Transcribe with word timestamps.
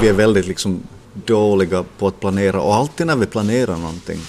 vi 0.00 0.08
är 0.08 0.12
väldigt 0.12 0.46
liksom 0.46 0.82
dåliga 1.14 1.84
på 1.98 2.06
att 2.06 2.20
planera 2.20 2.60
och 2.60 2.74
alltid 2.74 3.06
när 3.06 3.16
vi 3.16 3.26
planerar 3.26 3.76
någonting 3.76 4.20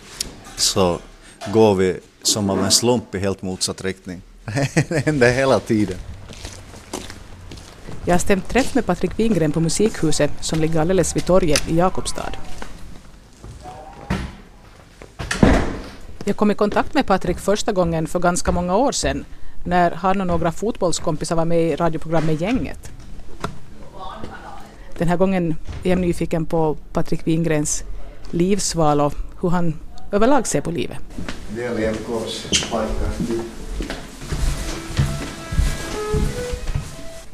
så 0.55 0.99
går 1.53 1.75
vi 1.75 1.99
som 2.23 2.49
av 2.49 2.63
en 2.65 2.71
slump 2.71 3.15
i 3.15 3.19
helt 3.19 3.41
motsatt 3.41 3.83
riktning. 3.83 4.21
Det 4.89 5.05
händer 5.05 5.33
hela 5.33 5.59
tiden. 5.59 5.97
Jag 8.05 8.13
har 8.13 8.19
stämt 8.19 8.49
träff 8.49 8.75
med 8.75 8.85
Patrik 8.85 9.19
Wingren 9.19 9.51
på 9.51 9.59
Musikhuset 9.59 10.31
som 10.41 10.59
ligger 10.59 10.79
alldeles 10.79 11.15
vid 11.15 11.25
torget 11.25 11.69
i 11.69 11.77
Jakobstad. 11.77 12.31
Jag 16.23 16.37
kom 16.37 16.51
i 16.51 16.55
kontakt 16.55 16.93
med 16.93 17.05
Patrik 17.05 17.37
första 17.37 17.71
gången 17.71 18.07
för 18.07 18.19
ganska 18.19 18.51
många 18.51 18.75
år 18.75 18.91
sedan 18.91 19.25
när 19.65 19.91
han 19.91 20.21
och 20.21 20.27
några 20.27 20.51
fotbollskompisar 20.51 21.35
var 21.35 21.45
med 21.45 21.61
i 21.61 21.75
radioprogrammet 21.75 22.41
Gänget. 22.41 22.91
Den 24.99 25.07
här 25.07 25.17
gången 25.17 25.55
är 25.83 25.89
jag 25.89 25.99
nyfiken 25.99 26.45
på 26.45 26.77
Patrik 26.93 27.27
Wingrens 27.27 27.83
livsval 28.31 29.01
och 29.01 29.13
hur 29.41 29.49
han 29.49 29.73
överlag 30.11 30.47
ser 30.47 30.61
på 30.61 30.71
livet. 30.71 30.97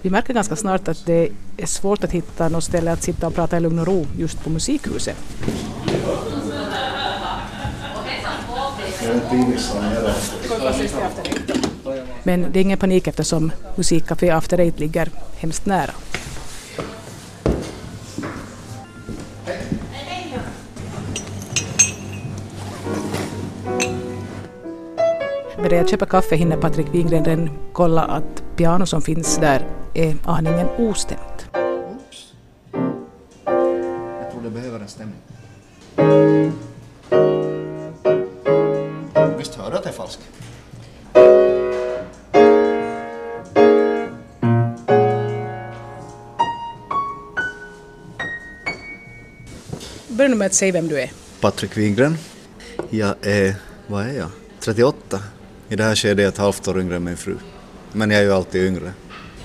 Vi 0.02 0.10
märker 0.10 0.34
ganska 0.34 0.56
snart 0.56 0.88
att 0.88 1.06
det 1.06 1.30
är 1.58 1.66
svårt 1.66 2.04
att 2.04 2.12
hitta 2.12 2.50
något 2.50 2.64
ställe 2.64 2.92
att 2.92 3.04
sitta 3.04 3.28
och 3.28 3.36
prata 3.36 3.58
i 3.58 3.60
lugn 3.60 3.80
och 3.80 3.88
ro 3.88 4.08
just 4.18 4.44
på 4.44 4.50
Musikhuset. 4.50 5.18
Men 12.24 12.52
det 12.52 12.60
är 12.60 12.62
ingen 12.62 12.78
panik 12.78 13.08
eftersom 13.08 13.52
Musikcafé 13.76 14.30
After 14.30 14.60
Eight 14.60 14.80
ligger 14.80 15.10
hemskt 15.38 15.66
nära. 15.66 15.92
Medan 25.66 25.78
jag 25.78 25.90
köper 25.90 26.06
kaffe 26.06 26.36
hinner 26.36 26.58
Patrik 26.58 26.88
Wingren 26.92 27.24
den 27.24 27.50
kolla 27.74 28.02
att 28.02 28.44
piano 28.56 28.86
som 28.86 29.02
finns 29.02 29.38
där 29.38 29.66
är 29.94 30.16
aningen 30.26 30.68
ostämt. 30.78 31.50
Jag 33.44 34.32
tror 34.32 34.42
det 34.44 34.50
behöver 34.50 34.80
en 34.80 34.88
stämning. 34.88 35.20
Visst 39.38 39.56
hör 39.56 39.72
du 39.72 39.78
att 39.78 39.84
det 39.84 39.90
är 39.90 39.94
falskt? 39.94 40.22
Börja 50.08 50.36
med 50.36 50.46
att 50.46 50.54
säga 50.54 50.74
vem 50.74 50.88
du 50.88 51.02
är. 51.02 51.12
Patrik 51.42 51.78
Wingren. 51.78 52.18
Jag 52.90 53.16
är, 53.22 53.56
vad 53.88 54.04
är 54.06 54.14
jag? 54.14 54.30
38. 54.60 55.20
I 55.70 55.76
det 55.76 55.84
här 55.84 55.96
skedet 55.96 56.20
är 56.20 56.24
jag 56.24 56.34
ett 56.34 56.38
halvt 56.38 56.68
år 56.68 56.80
yngre 56.80 56.96
än 56.96 57.04
min 57.04 57.18
fru. 57.18 57.38
Men 57.92 58.12
jag 58.12 58.20
är 58.20 58.24
ju 58.24 58.34
alltid 58.34 58.68
yngre. 58.68 58.94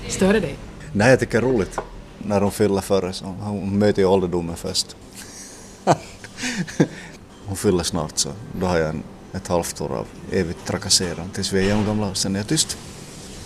Stör 0.07 0.33
det 0.33 0.39
dig? 0.39 0.55
Nej, 0.93 1.09
jag 1.09 1.19
tycker 1.19 1.41
det 1.41 1.47
är 1.47 1.51
roligt 1.51 1.79
när 2.17 2.41
hon 2.41 2.51
fyller 2.51 2.81
före. 2.81 3.13
Så 3.13 3.25
hon 3.25 3.79
möter 3.79 4.01
ju 4.01 4.07
ålderdomen 4.07 4.55
först. 4.55 4.95
hon 7.45 7.57
fyller 7.57 7.83
snart 7.83 8.17
så 8.17 8.29
då 8.59 8.65
har 8.65 8.77
jag 8.77 8.89
en, 8.89 9.03
ett 9.33 9.47
halvt 9.47 9.81
år 9.81 9.89
av 9.89 10.07
evigt 10.31 10.65
trakasserande 10.65 11.33
tills 11.33 11.53
vi 11.53 11.59
är 11.59 11.67
jämngamla 11.67 12.07
och 12.07 12.17
sen 12.17 12.35
är 12.35 12.39
jag 12.39 12.47
tyst. 12.47 12.77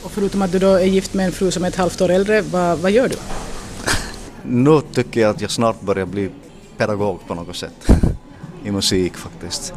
Och 0.04 0.12
förutom 0.12 0.42
att 0.42 0.52
du 0.52 0.60
då 0.60 0.74
är 0.74 0.86
gift 0.86 1.14
med 1.14 1.26
en 1.26 1.32
fru 1.32 1.52
som 1.52 1.64
är 1.64 1.68
ett 1.68 1.76
halvt 1.76 2.02
år 2.02 2.10
äldre, 2.10 2.42
vad, 2.42 2.80
vad 2.80 2.92
gör 2.92 3.10
du? 3.10 3.16
Nu 4.44 4.82
tycker 4.94 5.22
jag 5.22 5.30
att 5.30 5.42
jag 5.42 5.52
snart 5.52 5.82
börjar 5.82 6.06
bli 6.06 6.30
pedagog 6.78 7.20
på 7.28 7.36
något 7.36 7.56
sätt. 7.56 7.88
I 8.66 8.72
musik 8.72 9.18
faktiskt. 9.18 9.74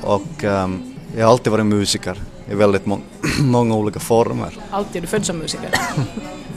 Och 0.00 0.44
um, 0.44 0.94
jag 1.16 1.26
har 1.26 1.32
alltid 1.32 1.52
varit 1.52 1.66
musiker 1.66 2.22
i 2.50 2.54
väldigt 2.54 2.86
må 2.86 2.98
många 3.40 3.74
olika 3.74 4.00
former. 4.00 4.56
Alltid, 4.70 4.96
är 4.96 5.00
du 5.00 5.06
född 5.06 5.26
som 5.26 5.38
musiker? 5.38 5.70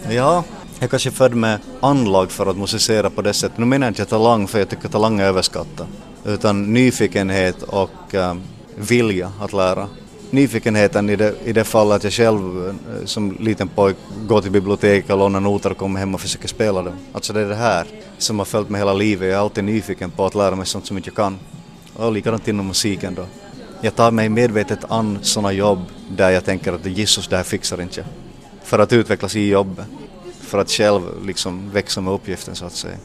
Ja, 0.10 0.44
jag 0.80 0.90
kanske 0.90 1.10
är 1.10 1.12
född 1.12 1.36
med 1.36 1.60
anlag 1.80 2.32
för 2.32 2.46
att 2.46 2.58
musicera 2.58 3.10
på 3.10 3.22
det 3.22 3.34
sättet. 3.34 3.58
Nu 3.58 3.66
menar 3.66 3.88
jag 3.88 3.92
inte 3.92 4.06
talang 4.06 4.48
för 4.48 4.60
jag 4.60 4.70
tycker 4.70 4.90
talang 4.90 5.20
är 5.20 5.26
överskattat. 5.26 5.88
Utan 6.26 6.74
nyfikenhet 6.74 7.64
och 7.64 8.14
um, 8.14 8.42
vilja 8.76 9.32
att 9.40 9.54
lära. 9.54 9.88
Nyfikenheten 10.30 11.10
i 11.10 11.16
det, 11.16 11.36
i 11.46 11.54
det 11.54 11.64
fallet 11.64 11.96
att 11.96 12.04
jag 12.04 12.14
själv 12.14 12.68
eh, 12.68 13.06
som 13.06 13.38
liten 13.40 13.68
pojk 13.68 13.98
går 14.28 14.42
till 14.42 14.52
biblioteket 14.52 15.12
och 15.12 15.18
lånar 15.18 15.40
noter 15.40 15.72
och 15.72 15.78
kommer 15.78 16.00
hem 16.00 16.16
och 16.16 16.22
försöker 16.22 16.48
spela 16.48 16.82
dem. 16.82 16.94
Alltså 17.14 17.34
det 17.34 17.42
är 17.42 17.50
det 17.50 17.56
här 17.56 17.88
som 18.18 18.40
har 18.40 18.46
följt 18.46 18.70
mig 18.70 18.82
hela 18.82 18.94
livet. 18.94 19.28
Jag 19.28 19.38
är 19.38 19.42
alltid 19.42 19.64
nyfiken 19.64 20.12
på 20.12 20.26
att 20.26 20.36
lära 20.36 20.56
mig 20.56 20.66
sånt 20.66 20.86
som 20.86 20.98
inte 20.98 21.10
jag 21.10 21.16
kan. 21.16 21.40
Och 21.94 22.12
likadant 22.12 22.48
inom 22.48 22.68
musiken 22.68 23.16
då. 23.16 23.26
Jag 23.84 23.96
tar 23.96 24.12
mig 24.12 24.30
medvetet 24.30 24.80
an 24.92 25.20
sådana 25.22 25.52
jobb 25.52 25.80
där 26.10 26.30
jag 26.30 26.46
tänker 26.46 26.74
att 26.74 26.86
Jesus, 26.86 27.28
det 27.28 27.38
här 27.38 27.44
fixar 27.44 27.82
inte 27.82 28.00
jag. 28.00 28.08
För 28.64 28.80
att 28.80 28.94
utvecklas 28.94 29.36
i 29.36 29.50
jobbet. 29.50 29.86
För 30.42 30.58
att 30.58 30.72
själv 30.72 31.02
liksom 31.26 31.72
växa 31.72 32.02
med 32.02 32.14
uppgiften 32.14 32.56
så 32.56 32.66
att 32.66 32.74
säga. 32.74 32.96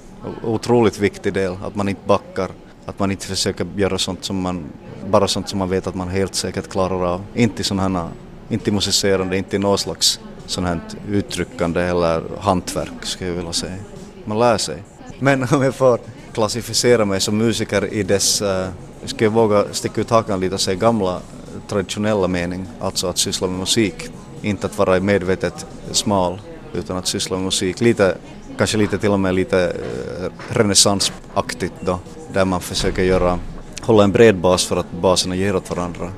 Otroligt 0.45 0.99
viktig 0.99 1.33
del, 1.33 1.57
att 1.65 1.75
man 1.75 1.89
inte 1.89 2.01
backar. 2.07 2.49
Att 2.87 2.99
man 2.99 3.11
inte 3.11 3.27
försöker 3.27 3.67
göra 3.77 3.99
sånt 3.99 4.25
som 4.25 4.41
man, 4.41 4.65
bara 5.11 5.29
sånt 5.29 5.49
som 5.49 5.59
man 5.59 5.69
vet 5.69 5.87
att 5.87 5.95
man 5.95 6.09
helt 6.09 6.35
säkert 6.35 6.69
klarar 6.69 7.05
av. 7.05 7.25
Inte 7.35 7.65
sådana 7.65 8.01
här, 8.01 8.11
inte 8.49 8.73
musicerande, 8.73 9.37
inte 9.37 9.59
något 9.59 9.81
slags 9.81 10.21
sånt 10.47 10.67
här 10.67 10.81
uttryckande 11.09 11.81
eller 11.83 12.23
hantverk 12.41 13.05
skulle 13.05 13.31
jag 13.31 13.37
vilja 13.37 13.53
säga. 13.53 13.77
Man 14.25 14.39
lär 14.39 14.59
sig. 14.59 14.83
Men 15.19 15.43
om 15.43 15.63
jag 15.63 15.75
får 15.75 15.99
klassificera 16.33 17.05
mig 17.05 17.21
som 17.21 17.37
musiker 17.37 17.95
i 17.95 18.03
dess, 18.03 18.43
uh, 18.43 18.69
ska 19.07 19.25
jag 19.25 19.33
våga 19.33 19.65
sticka 19.73 20.01
ut 20.01 20.11
hakan 20.11 20.41
lite 20.41 20.55
och 20.55 20.61
säga 20.61 20.75
gamla 20.75 21.21
traditionella 21.69 22.29
mening, 22.29 22.67
alltså 22.81 23.07
att 23.07 23.19
syssla 23.19 23.47
med 23.47 23.59
musik. 23.59 24.11
Inte 24.43 24.67
att 24.67 24.79
vara 24.79 25.01
medvetet 25.01 25.67
smal, 25.91 26.41
utan 26.75 26.97
att 26.97 27.07
syssla 27.07 27.37
med 27.37 27.45
musik. 27.45 27.81
Lite, 27.81 28.17
kanske 28.59 28.79
lite 28.79 28.99
till 28.99 29.11
och 29.11 29.21
med 29.21 29.35
lite 29.35 29.65
eh, 29.65 30.31
renässansaktigt 30.49 31.75
då, 31.81 31.99
där 32.33 32.45
man 32.45 32.61
försöker 32.61 33.03
göra, 33.03 33.39
hålla 33.81 34.05
en 34.05 34.13
bred 34.13 34.37
bas 34.37 34.65
för 34.67 34.77
att 34.77 34.93
baserna 34.93 35.37
ger 35.37 35.57
åt 35.57 35.71
varandra. 35.71 36.13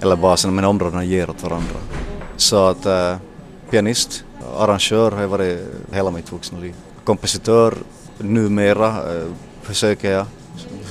Eller 0.00 0.16
baserna, 0.16 0.52
men 0.52 0.64
områdena 0.64 1.04
ger 1.04 1.30
åt 1.30 1.42
varandra. 1.42 1.76
Så 2.36 2.66
att 2.66 2.86
äh, 2.86 3.16
pianist, 3.70 4.24
arrangör 4.58 5.10
har 5.10 5.20
jag 5.20 5.28
varit 5.28 5.58
hela 5.92 6.10
mitt 6.10 6.32
vuxna 6.32 6.58
liv. 6.58 6.74
Kompositör 7.04 7.74
numera 8.18 8.88
äh, 8.88 9.22
försöker 9.62 10.10
jag 10.10 10.26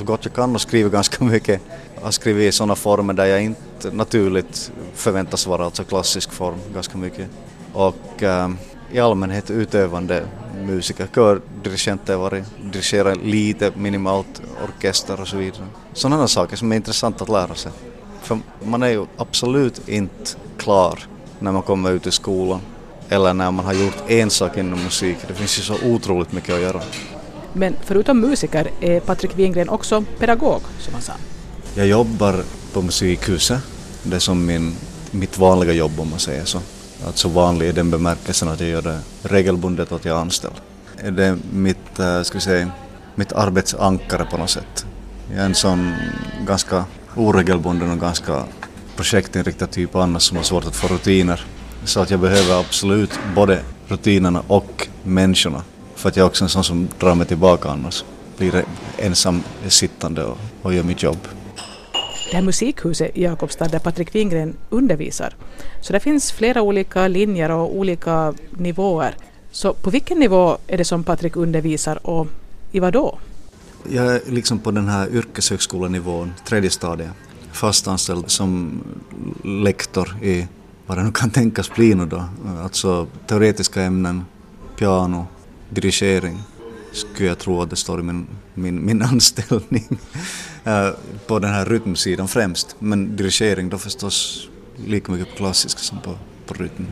så 0.04 0.08
gott 0.08 0.26
jag 0.26 0.34
kan 0.34 0.56
och 0.56 0.62
skriver 0.62 0.90
ganska 0.90 1.24
mycket. 1.34 1.62
Jag 1.96 2.04
har 2.04 2.12
skrivit 2.12 2.50
i 2.50 2.52
sådana 2.52 2.76
former 2.76 3.14
där 3.14 3.26
jag 3.26 3.44
inte 3.44 3.92
naturligt 3.92 4.72
förväntas 4.94 5.48
vara, 5.48 5.66
alltså 5.66 5.84
klassisk 5.84 6.32
form 6.32 6.58
ganska 6.74 6.98
mycket. 6.98 7.30
Och 7.74 8.24
äh, 8.24 8.50
i 8.92 9.00
allmänhet 9.00 9.52
utövande 9.52 10.24
musiker, 10.62 11.08
kördirigent 11.14 12.08
har 12.08 12.14
jag 12.14 12.20
varit, 12.20 12.46
dirigerat 12.72 13.18
lite 13.18 13.72
minimalt 13.76 14.42
orkester 14.64 15.22
och 15.22 15.28
så 15.28 15.38
vidare. 15.38 15.66
Sådana 15.94 16.28
saker 16.28 16.56
som 16.56 16.72
är 16.72 16.76
intressanta 16.76 17.24
att 17.24 17.30
lära 17.30 17.56
sig. 17.56 17.72
För 18.22 18.40
man 18.64 18.84
är 18.84 18.90
ju 18.90 19.06
absolut 19.18 19.90
inte 19.90 20.32
klar 20.58 21.00
när 21.40 21.52
man 21.52 21.62
kommer 21.62 21.92
ut 21.92 22.08
i 22.08 22.12
skolan 22.12 22.60
eller 23.10 23.34
när 23.34 23.52
man 23.52 23.66
har 23.66 23.74
gjort 23.74 24.04
en 24.08 24.30
sak 24.30 24.58
inom 24.58 24.84
musik. 24.84 25.18
Det 25.28 25.34
finns 25.34 25.60
ju 25.60 25.62
så 25.62 25.76
otroligt 25.86 26.32
mycket 26.32 26.56
att 26.56 26.62
göra. 26.62 26.82
Men 27.54 27.76
förutom 27.82 28.20
musiker 28.20 28.70
är 28.80 29.00
Patrik 29.00 29.32
Wingren 29.38 29.70
också 29.70 30.04
pedagog, 30.20 30.62
som 30.80 30.94
han 30.94 31.02
sa. 31.02 31.14
Jag 31.76 31.88
jobbar 31.88 32.44
på 32.74 32.82
Musikhuset. 32.82 33.60
Det 34.04 34.16
är 34.16 34.20
som 34.20 34.46
min, 34.46 34.76
mitt 35.12 35.38
vanliga 35.38 35.74
jobb 35.74 36.00
om 36.00 36.10
man 36.10 36.20
säger 36.20 36.46
så. 36.46 36.60
Alltså 37.08 37.28
vanlig 37.28 37.68
i 37.68 37.72
den 37.72 37.92
bemärkelsen 37.92 38.48
att 38.48 38.60
jag 38.60 38.70
gör 38.70 38.82
det 38.82 39.00
regelbundet 39.22 39.92
och 39.92 39.96
att 39.96 40.06
jag 40.06 40.18
är 40.18 40.22
anställd. 40.22 40.56
Det 41.12 41.26
är 41.26 41.38
mitt, 41.54 42.00
eh, 42.00 42.22
ska 42.22 42.38
vi 42.38 42.42
säga, 42.42 42.72
mitt 43.16 43.34
arbetsankare 43.34 44.26
på 44.32 44.38
något 44.38 44.50
sätt. 44.50 44.86
Jag 45.32 45.40
är 45.40 45.46
en 45.46 45.56
sån 45.56 45.94
ganska 46.48 46.86
oregelbunden 47.16 47.92
och 47.92 48.00
ganska 48.00 48.44
projektinriktad 48.96 49.68
typ 49.68 49.96
annars 49.96 50.24
som 50.24 50.38
har 50.38 50.44
svårt 50.44 50.66
att 50.66 50.76
få 50.76 50.88
rutiner. 50.88 51.46
Så 51.86 52.00
att 52.00 52.12
jag 52.12 52.20
behöver 52.20 52.60
absolut 52.60 53.20
både 53.36 53.60
rutinerna 53.88 54.44
och 54.48 54.88
människorna. 55.04 55.64
För 56.04 56.10
att 56.10 56.16
jag 56.16 56.24
är 56.24 56.28
också 56.28 56.44
en 56.44 56.50
sån 56.50 56.64
som 56.64 56.88
drar 57.00 57.16
mig 57.16 57.28
tillbaka 57.28 57.70
annars. 57.70 58.06
Blir 58.38 58.66
ensam 58.98 59.44
sittande 59.68 60.24
och, 60.24 60.38
och 60.62 60.74
gör 60.74 60.84
mitt 60.84 61.04
jobb. 61.04 61.18
Det 62.32 62.36
här 62.36 62.42
musikhuset 62.42 63.18
i 63.18 63.24
Jakobstad 63.24 63.68
där 63.68 63.80
Patrik 63.80 64.16
Wingren 64.16 64.56
undervisar. 64.70 65.36
Så 65.82 65.94
det 65.94 66.00
finns 66.00 66.32
flera 66.32 66.62
olika 66.62 67.08
linjer 67.08 67.52
och 67.52 67.78
olika 67.78 68.34
nivåer. 68.50 69.16
Så 69.52 69.74
på 69.74 69.90
vilken 69.90 70.20
nivå 70.20 70.58
är 70.68 70.78
det 70.78 70.86
som 70.86 71.04
Patrik 71.04 71.36
undervisar 71.36 72.08
och 72.08 72.28
i 72.72 72.80
vad 72.80 72.94
då? 72.94 73.18
Jag 73.90 74.06
är 74.06 74.22
liksom 74.28 74.60
på 74.60 74.72
den 74.72 74.88
här 74.88 75.10
yrkeshögskolenivån, 75.10 76.34
tredje 76.48 76.70
stadiet. 76.70 77.12
Fast 77.52 77.88
anställd 77.88 78.32
som 78.32 78.82
lektor 79.44 80.18
i 80.22 80.48
vad 80.86 80.98
det 80.98 81.04
nu 81.04 81.12
kan 81.12 81.30
tänkas 81.30 81.76
bli 81.76 81.96
nu 81.96 82.06
då. 82.06 82.24
Alltså 82.64 83.08
teoretiska 83.28 83.82
ämnen, 83.82 84.26
piano, 84.78 85.28
dirigering 85.74 86.44
skulle 86.92 87.30
jag 87.30 87.40
tro 87.40 87.62
att 87.62 87.70
det 87.70 87.76
står 87.76 88.00
i 88.00 88.04
min, 88.04 88.28
min, 88.54 88.86
min 88.86 89.02
anställning. 89.12 90.00
Eh, 90.64 90.90
på 91.28 91.40
den 91.40 91.50
här 91.50 91.66
rytmsidan 91.66 92.28
främst. 92.28 92.76
Men 92.80 93.16
dirigering 93.16 93.70
då 93.70 93.78
förstås 93.78 94.48
lika 94.86 95.12
mycket 95.12 95.30
på 95.30 95.38
klassiska 95.38 95.80
som 95.80 96.00
på, 96.02 96.16
på 96.46 96.54
rytm. 96.54 96.88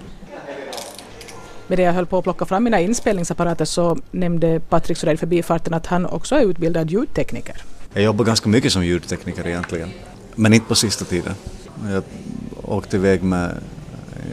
Medan 1.68 1.86
jag 1.86 1.94
höll 1.94 2.06
på 2.06 2.18
att 2.18 2.24
plocka 2.24 2.46
fram 2.46 2.64
mina 2.64 2.80
inspelningsapparater 2.80 3.66
så 3.66 3.98
nämnde 4.12 4.60
Patrik 4.60 4.98
sådär 4.98 5.14
i 5.14 5.18
förbifarten 5.18 5.74
att 5.74 5.86
han 5.86 6.06
också 6.06 6.36
är 6.36 6.42
utbildad 6.42 6.92
ljudtekniker. 6.92 7.64
Jag 7.94 8.04
jobbar 8.04 8.26
ganska 8.26 8.50
mycket 8.50 8.74
som 8.74 8.86
ljudtekniker 8.86 9.48
egentligen. 9.48 9.90
Men 10.36 10.54
inte 10.54 10.68
på 10.68 10.76
sista 10.76 11.06
tiden. 11.06 11.34
Jag 11.90 12.04
åkte 12.64 12.98
iväg 12.98 13.24
med 13.24 13.58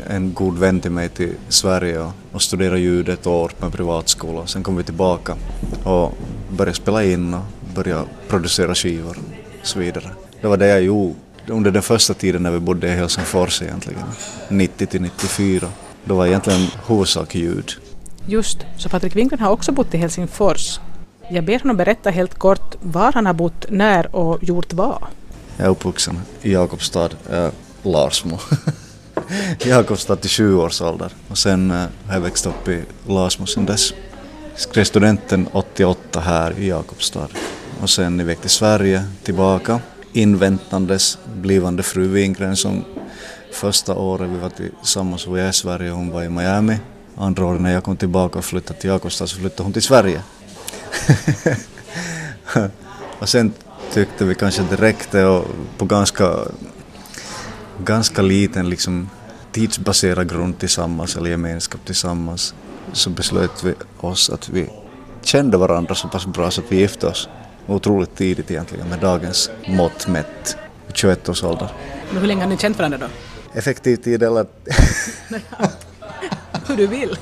en 0.06 0.34
god 0.34 0.58
vän 0.58 0.80
till 0.80 0.90
mig 0.90 1.08
till 1.08 1.34
Sverige 1.48 1.98
och, 1.98 2.12
och 2.38 2.42
studerade 2.42 2.80
ljud 2.80 3.08
ett 3.08 3.26
år 3.26 3.52
på 3.58 3.66
en 3.66 3.72
privatskola. 3.72 4.46
Sen 4.46 4.62
kom 4.62 4.76
vi 4.76 4.84
tillbaka 4.84 5.36
och 5.84 6.14
började 6.50 6.76
spela 6.76 7.04
in 7.04 7.34
och 7.34 7.40
började 7.74 8.04
producera 8.28 8.74
skivor 8.74 9.18
och 9.60 9.66
så 9.66 9.78
vidare. 9.78 10.10
Det 10.40 10.48
var 10.48 10.56
det 10.56 10.66
jag 10.66 10.82
gjorde 10.82 11.14
under 11.46 11.70
den 11.70 11.82
första 11.82 12.14
tiden 12.14 12.42
när 12.42 12.50
vi 12.50 12.60
bodde 12.60 12.86
i 12.86 12.90
Helsingfors 12.90 13.62
egentligen, 13.62 14.02
90 14.48 14.86
till 14.86 15.00
94. 15.02 15.68
Då 16.04 16.14
var 16.14 16.26
egentligen 16.26 16.68
huvudsak 16.86 17.34
ljud. 17.34 17.72
Just, 18.26 18.58
så 18.76 18.88
Patrik 18.88 19.16
Wingren 19.16 19.40
har 19.40 19.50
också 19.50 19.72
bott 19.72 19.94
i 19.94 19.96
Helsingfors. 19.96 20.80
Jag 21.30 21.44
ber 21.44 21.58
honom 21.58 21.76
berätta 21.76 22.10
helt 22.10 22.34
kort 22.34 22.76
var 22.80 23.12
han 23.12 23.26
har 23.26 23.34
bott, 23.34 23.66
när 23.68 24.16
och 24.16 24.44
gjort 24.44 24.72
vad. 24.72 25.02
Jag 25.56 25.66
är 25.66 25.70
uppvuxen 25.70 26.20
i 26.42 26.52
Jakobstad, 26.52 27.10
Larsmo. 27.82 28.38
Jakobstad 29.58 30.16
till 30.16 30.30
sju 30.30 30.54
års 30.54 30.80
ålder 30.80 31.12
och 31.28 31.38
sen 31.38 31.70
har 31.70 32.14
jag 32.14 32.20
växt 32.20 32.46
upp 32.46 32.68
i 32.68 32.82
Lasmo 33.06 33.46
sen 33.46 33.66
dess. 33.66 33.92
Skrev 34.56 34.84
studenten 34.84 35.48
88 35.52 36.20
här 36.20 36.58
i 36.58 36.68
Jakobstad 36.68 37.28
och 37.82 37.90
sen 37.90 38.20
iväg 38.20 38.40
till 38.40 38.50
Sverige, 38.50 39.04
tillbaka 39.22 39.80
inväntandes 40.12 41.18
blivande 41.34 41.82
fru 41.82 42.08
Wingren 42.08 42.56
som 42.56 42.84
första 43.52 43.94
året 43.94 44.30
vi 44.30 44.36
var 44.36 44.50
tillsammans 44.50 45.26
var 45.26 45.38
jag 45.38 45.48
i 45.48 45.52
Sverige 45.52 45.90
och 45.90 45.96
hon 45.96 46.10
var 46.10 46.22
i 46.22 46.28
Miami. 46.28 46.78
Andra 47.16 47.46
året 47.46 47.60
när 47.60 47.72
jag 47.72 47.84
kom 47.84 47.96
tillbaka 47.96 48.38
och 48.38 48.44
flyttade 48.44 48.80
till 48.80 48.90
Jakobstad 48.90 49.26
så 49.26 49.36
flyttade 49.36 49.62
hon 49.62 49.72
till 49.72 49.82
Sverige. 49.82 50.22
och 53.18 53.28
sen 53.28 53.52
tyckte 53.92 54.24
vi 54.24 54.34
kanske 54.34 54.62
det 54.70 54.76
räckte 54.76 55.24
och 55.24 55.46
på 55.78 55.84
ganska, 55.84 56.38
ganska 57.84 58.22
liten 58.22 58.70
liksom 58.70 59.10
tidsbaserad 59.52 60.30
grund 60.30 60.58
tillsammans 60.58 61.16
eller 61.16 61.30
gemenskap 61.30 61.80
tillsammans 61.84 62.54
så 62.92 63.10
beslöt 63.10 63.64
vi 63.64 63.74
oss 64.00 64.30
att 64.30 64.48
vi 64.48 64.70
kände 65.22 65.56
varandra 65.56 65.94
så 65.94 66.08
pass 66.08 66.26
bra 66.26 66.50
så 66.50 66.60
att 66.60 66.72
vi 66.72 66.76
gifte 66.76 67.06
oss 67.06 67.28
otroligt 67.66 68.16
tidigt 68.16 68.50
egentligen 68.50 68.88
med 68.88 68.98
dagens 68.98 69.50
mått 69.66 70.08
mätt, 70.08 70.56
21 70.92 71.28
års 71.28 71.44
ålder. 71.44 71.68
Men 72.10 72.20
hur 72.20 72.28
länge 72.28 72.42
har 72.42 72.48
ni 72.48 72.56
känt 72.56 72.78
varandra 72.78 72.98
då? 72.98 73.06
Effektiv 73.58 73.96
tid 73.96 74.22
eller... 74.22 74.46
hur 76.66 76.76
du 76.76 76.86
vill. 76.86 77.18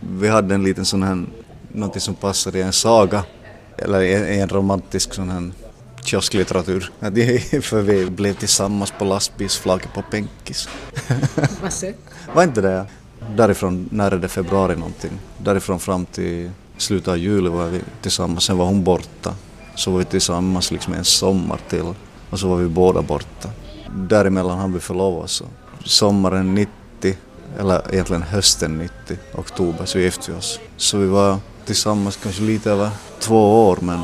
Vi 0.00 0.28
hade 0.28 0.54
en 0.54 0.64
liten 0.64 0.84
sån 0.84 1.02
här, 1.02 1.24
någonting 1.72 2.00
som 2.00 2.14
passade 2.14 2.58
i 2.58 2.62
en 2.62 2.72
saga, 2.72 3.24
eller 3.76 4.00
i 4.00 4.40
en 4.40 4.48
romantisk 4.48 5.14
sån 5.14 5.30
här 5.30 5.52
kiosklitteratur. 6.08 6.90
För 7.60 7.80
vi 7.80 8.10
blev 8.10 8.34
tillsammans 8.34 8.92
på 8.98 9.04
lastbilsflagget 9.04 9.92
på 9.94 10.02
Penkis. 10.02 10.68
Vad 11.62 11.72
Var 12.34 12.42
inte 12.42 12.60
det? 12.60 12.86
Därifrån, 13.36 13.88
när 13.92 14.10
är 14.10 14.18
det 14.18 14.28
februari 14.28 14.76
någonting, 14.76 15.10
därifrån 15.38 15.80
fram 15.80 16.06
till 16.06 16.50
slutet 16.76 17.08
av 17.08 17.18
juli 17.18 17.48
var 17.48 17.66
vi 17.66 17.80
tillsammans, 18.02 18.44
sen 18.44 18.58
var 18.58 18.66
hon 18.66 18.84
borta. 18.84 19.34
Så 19.74 19.90
var 19.90 19.98
vi 19.98 20.04
tillsammans 20.04 20.70
liksom 20.70 20.94
en 20.94 21.04
sommar 21.04 21.60
till 21.68 21.94
och 22.30 22.38
så 22.38 22.48
var 22.48 22.56
vi 22.56 22.68
båda 22.68 23.02
borta. 23.02 23.50
Däremellan 23.94 24.58
hann 24.58 24.72
vi 24.72 24.80
förlova 24.80 25.22
oss. 25.22 25.42
Sommaren 25.84 26.54
90, 26.54 27.16
eller 27.58 27.94
egentligen 27.94 28.22
hösten 28.22 28.78
90, 28.78 29.16
oktober, 29.34 29.84
så 29.84 29.98
gifte 29.98 30.30
vi 30.30 30.38
oss. 30.38 30.60
Så 30.76 30.98
vi 30.98 31.06
var 31.06 31.38
tillsammans 31.64 32.18
kanske 32.22 32.42
lite 32.42 32.70
över 32.70 32.90
två 33.20 33.68
år, 33.68 33.78
men, 33.80 34.02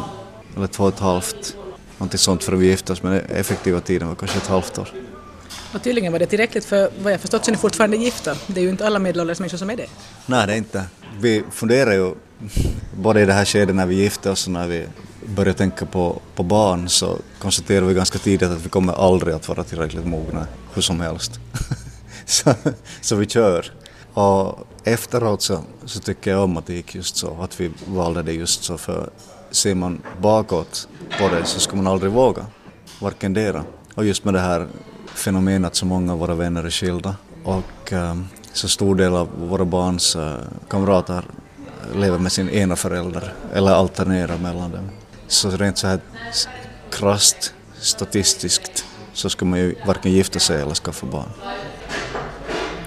eller 0.56 0.66
två 0.66 0.84
och 0.84 0.88
ett 0.94 1.00
halvt. 1.00 1.56
Någonting 1.98 2.18
sånt 2.18 2.44
för 2.44 2.52
att 2.52 2.58
vi 2.58 2.66
gifte 2.66 2.92
oss, 2.92 3.02
men 3.02 3.12
effektiva 3.20 3.80
tiden 3.80 4.08
var 4.08 4.14
kanske 4.14 4.38
ett 4.38 4.46
halvt 4.46 4.78
år. 4.78 4.88
Och 5.74 5.82
tydligen 5.82 6.12
var 6.12 6.18
det 6.18 6.26
tillräckligt 6.26 6.64
för 6.64 6.90
vad 7.02 7.12
jag 7.12 7.20
förstått 7.20 7.44
så 7.44 7.50
är 7.50 7.52
ni 7.52 7.58
fortfarande 7.58 7.96
gifta. 7.96 8.36
Det 8.46 8.60
är 8.60 8.64
ju 8.64 8.70
inte 8.70 8.86
alla 8.86 8.98
medelålders 8.98 9.40
människor 9.40 9.58
som 9.58 9.70
är 9.70 9.76
det. 9.76 9.86
Nej, 10.26 10.46
det 10.46 10.52
är 10.52 10.56
inte. 10.56 10.84
Vi 11.20 11.44
funderar 11.50 11.92
ju 11.92 12.14
både 12.96 13.20
i 13.20 13.26
det 13.26 13.32
här 13.32 13.44
skedet 13.44 13.76
när 13.76 13.86
vi 13.86 13.94
gifte 13.94 14.30
oss 14.30 14.46
och 14.46 14.52
när 14.52 14.68
vi 14.68 14.86
började 15.26 15.58
tänka 15.58 15.86
på, 15.86 16.20
på 16.34 16.42
barn 16.42 16.88
så 16.88 17.18
konstaterade 17.38 17.86
vi 17.86 17.94
ganska 17.94 18.18
tidigt 18.18 18.48
att 18.50 18.66
vi 18.66 18.68
kommer 18.68 18.92
aldrig 18.92 19.34
att 19.34 19.48
vara 19.48 19.64
tillräckligt 19.64 20.06
mogna 20.06 20.46
hur 20.74 20.82
som 20.82 21.00
helst. 21.00 21.40
så, 22.26 22.54
så 23.00 23.16
vi 23.16 23.26
kör. 23.26 23.72
Och 24.14 24.66
efteråt 24.84 25.42
så, 25.42 25.64
så 25.84 26.00
tycker 26.00 26.30
jag 26.30 26.44
om 26.44 26.56
att 26.56 26.66
det 26.66 26.74
gick 26.74 26.94
just 26.94 27.16
så, 27.16 27.42
att 27.42 27.60
vi 27.60 27.70
valde 27.86 28.22
det 28.22 28.32
just 28.32 28.64
så 28.64 28.78
för 28.78 29.10
ser 29.54 29.74
man 29.74 30.02
bakåt 30.20 30.88
på 31.18 31.28
det 31.28 31.44
så 31.44 31.60
ska 31.60 31.76
man 31.76 31.86
aldrig 31.86 32.12
våga, 32.12 32.46
varken 33.00 33.34
dera. 33.34 33.64
Och 33.94 34.04
just 34.04 34.24
med 34.24 34.34
det 34.34 34.40
här 34.40 34.68
fenomenet 35.14 35.68
att 35.68 35.76
så 35.76 35.86
många 35.86 36.12
av 36.12 36.18
våra 36.18 36.34
vänner 36.34 36.64
är 36.64 36.70
skilda 36.70 37.16
och 37.44 37.92
ehm, 37.92 38.28
så 38.52 38.68
stor 38.68 38.94
del 38.94 39.14
av 39.14 39.28
våra 39.48 39.64
barns 39.64 40.16
eh, 40.16 40.36
kamrater 40.68 41.24
eh, 41.92 42.00
lever 42.00 42.18
med 42.18 42.32
sin 42.32 42.50
ena 42.50 42.76
förälder 42.76 43.32
eller 43.52 43.70
alternerar 43.70 44.38
mellan 44.38 44.70
dem. 44.70 44.90
Så 45.26 45.50
rent 45.50 45.78
så 45.78 45.86
här 45.86 46.00
krasst 46.90 47.54
statistiskt 47.80 48.84
så 49.12 49.30
ska 49.30 49.44
man 49.44 49.58
ju 49.58 49.74
varken 49.86 50.12
gifta 50.12 50.38
sig 50.38 50.62
eller 50.62 50.74
skaffa 50.74 51.06
barn. 51.06 51.28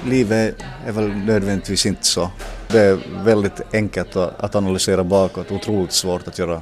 Livet 0.05 0.55
är 0.85 0.91
väl 0.91 1.07
nödvändigtvis 1.09 1.85
inte 1.85 2.05
så. 2.05 2.31
Det 2.67 2.79
är 2.79 3.23
väldigt 3.23 3.61
enkelt 3.73 4.15
att 4.15 4.55
analysera 4.55 5.03
bakåt, 5.03 5.51
otroligt 5.51 5.91
svårt 5.91 6.27
att 6.27 6.39
göra, 6.39 6.61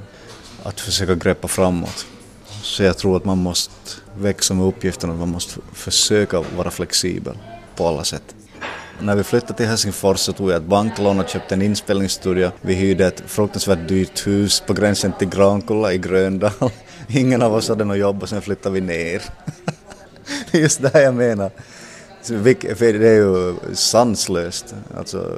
att 0.63 0.79
försöka 0.79 1.15
greppa 1.15 1.47
framåt. 1.47 2.05
Så 2.61 2.83
jag 2.83 2.97
tror 2.97 3.17
att 3.17 3.25
man 3.25 3.37
måste 3.37 3.73
växa 4.17 4.53
med 4.53 4.65
uppgiften 4.65 5.11
att 5.11 5.19
man 5.19 5.29
måste 5.29 5.59
försöka 5.73 6.43
vara 6.57 6.71
flexibel 6.71 7.37
på 7.75 7.87
alla 7.87 8.03
sätt. 8.03 8.35
När 8.99 9.15
vi 9.15 9.23
flyttade 9.23 9.53
till 9.53 9.65
Helsingfors 9.65 10.19
så 10.19 10.33
tog 10.33 10.49
jag 10.49 10.57
ett 10.57 10.63
banklån 10.63 11.19
och 11.19 11.29
köpte 11.29 11.55
en 11.55 11.61
inspelningsstudio. 11.61 12.51
Vi 12.61 12.73
hyrde 12.73 13.07
ett 13.07 13.23
fruktansvärt 13.27 13.87
dyrt 13.87 14.27
hus 14.27 14.63
på 14.67 14.73
gränsen 14.73 15.13
till 15.19 15.29
Grankulla 15.29 15.93
i 15.93 15.97
Gröndal. 15.97 16.51
Ingen 17.07 17.41
av 17.41 17.53
oss 17.53 17.69
hade 17.69 17.85
något 17.85 17.97
jobb 17.97 18.23
och 18.23 18.29
sen 18.29 18.41
flyttade 18.41 18.73
vi 18.73 18.81
ner. 18.81 19.21
Just 20.51 20.81
det 20.81 20.93
här 20.93 21.01
jag 21.01 21.15
menar. 21.15 21.51
För 22.25 22.99
det 22.99 23.07
är 23.07 23.15
ju 23.15 23.55
sanslöst, 23.73 24.75
alltså 24.97 25.31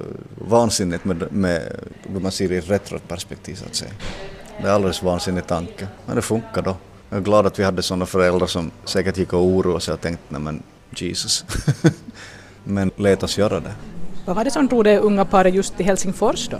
vansinnigt 0.47 1.05
med, 1.05 1.31
med 1.31 1.61
vad 2.07 2.21
man 2.21 2.31
ser 2.31 2.51
i 2.51 2.59
retroperspektiv 2.59 3.55
så 3.55 3.65
att 3.65 3.75
säga. 3.75 3.91
Det 4.61 4.67
är 4.67 4.71
alldeles 4.71 5.03
vansinnig 5.03 5.47
tanke, 5.47 5.87
men 6.05 6.15
det 6.15 6.21
funkar 6.21 6.61
då. 6.61 6.75
Jag 7.09 7.17
är 7.17 7.23
glad 7.23 7.45
att 7.47 7.59
vi 7.59 7.63
hade 7.63 7.81
sådana 7.81 8.05
föräldrar 8.05 8.47
som 8.47 8.71
säkert 8.85 9.17
gick 9.17 9.33
och 9.33 9.43
oroade 9.43 9.81
sig 9.81 9.93
och 9.93 10.01
tänkte 10.01 10.23
nej 10.29 10.41
men 10.41 10.63
Jesus. 10.89 11.45
men 12.63 12.91
lät 12.95 13.23
oss 13.23 13.37
göra 13.37 13.59
det. 13.59 13.71
Vad 14.25 14.35
var 14.35 14.43
det 14.43 14.51
som 14.51 14.67
drog 14.67 14.83
det 14.83 14.99
unga 14.99 15.25
paret 15.25 15.53
just 15.53 15.77
till 15.77 15.85
Helsingfors 15.85 16.49
då? 16.49 16.57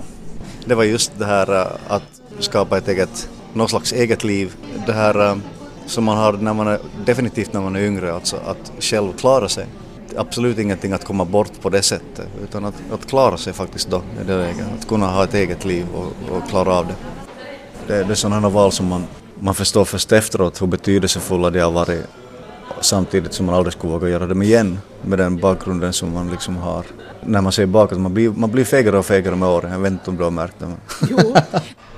Det 0.66 0.76
var 0.76 0.84
just 0.84 1.12
det 1.20 1.26
här 1.26 1.62
äh, 1.62 1.68
att 1.88 2.22
skapa 2.40 2.78
ett 2.78 2.88
eget, 2.88 3.30
någon 3.54 3.70
slags 3.70 3.94
eget 3.94 4.24
liv. 4.24 4.56
Det 4.86 4.94
här 4.94 5.30
äh, 5.30 5.38
som 5.86 6.04
man 6.04 6.18
har 6.18 6.34
när 6.34 6.54
man 6.54 6.68
är, 6.68 6.80
definitivt 7.06 7.54
när 7.54 7.62
man 7.62 7.76
är 7.76 7.82
yngre, 7.82 8.14
alltså 8.14 8.38
att 8.46 8.72
själv 8.80 9.14
klara 9.14 9.50
sig. 9.50 9.66
Absolut 10.16 10.60
ingenting 10.60 10.94
att 10.94 11.06
komma 11.06 11.26
bort 11.26 11.62
på 11.62 11.70
det 11.70 11.82
sättet, 11.82 12.28
utan 12.44 12.66
att, 12.66 12.74
att 12.92 13.08
klara 13.08 13.38
sig 13.38 13.54
faktiskt 13.54 13.90
då, 13.90 13.98
i 14.22 14.28
det 14.28 14.38
läget. 14.38 14.66
Att 14.80 14.88
kunna 14.88 15.08
ha 15.08 15.24
ett 15.24 15.34
eget 15.34 15.66
liv 15.66 15.86
och, 15.96 16.38
och 16.38 16.50
klara 16.50 16.74
av 16.74 16.88
det. 16.88 16.96
Det, 17.88 18.04
det 18.04 18.14
är 18.14 18.16
sådana 18.16 18.50
val 18.50 18.72
som 18.72 18.88
man, 18.88 19.04
man 19.40 19.56
förstår 19.56 19.86
först 19.86 20.12
efteråt 20.12 20.62
hur 20.62 20.68
betydelsefulla 20.68 21.50
de 21.50 21.60
har 21.60 21.72
varit 21.72 22.06
samtidigt 22.82 23.34
som 23.34 23.46
man 23.46 23.56
aldrig 23.56 23.74
skulle 23.74 23.94
våga 23.94 24.10
göra 24.10 24.28
dem 24.28 24.42
igen 24.42 24.80
med 25.02 25.20
den 25.20 25.38
bakgrunden 25.38 25.94
som 25.94 26.14
man 26.14 26.32
liksom 26.32 26.58
har. 26.58 26.86
När 27.24 27.42
man 27.42 27.52
ser 27.52 27.66
bakåt, 27.66 28.00
man 28.00 28.14
blir, 28.14 28.30
man 28.30 28.52
blir 28.52 28.66
fegare 28.66 28.98
och 28.98 29.06
fegare 29.06 29.36
med 29.36 29.50
åren. 29.50 29.72
Jag 29.72 29.80
vet 29.80 29.92
inte 29.92 30.10
om 30.10 30.18
du 30.18 30.24
har 30.24 30.32
märkt 30.32 30.60
det. 30.60 30.66
Men. 30.66 30.78
Jo, 31.10 31.36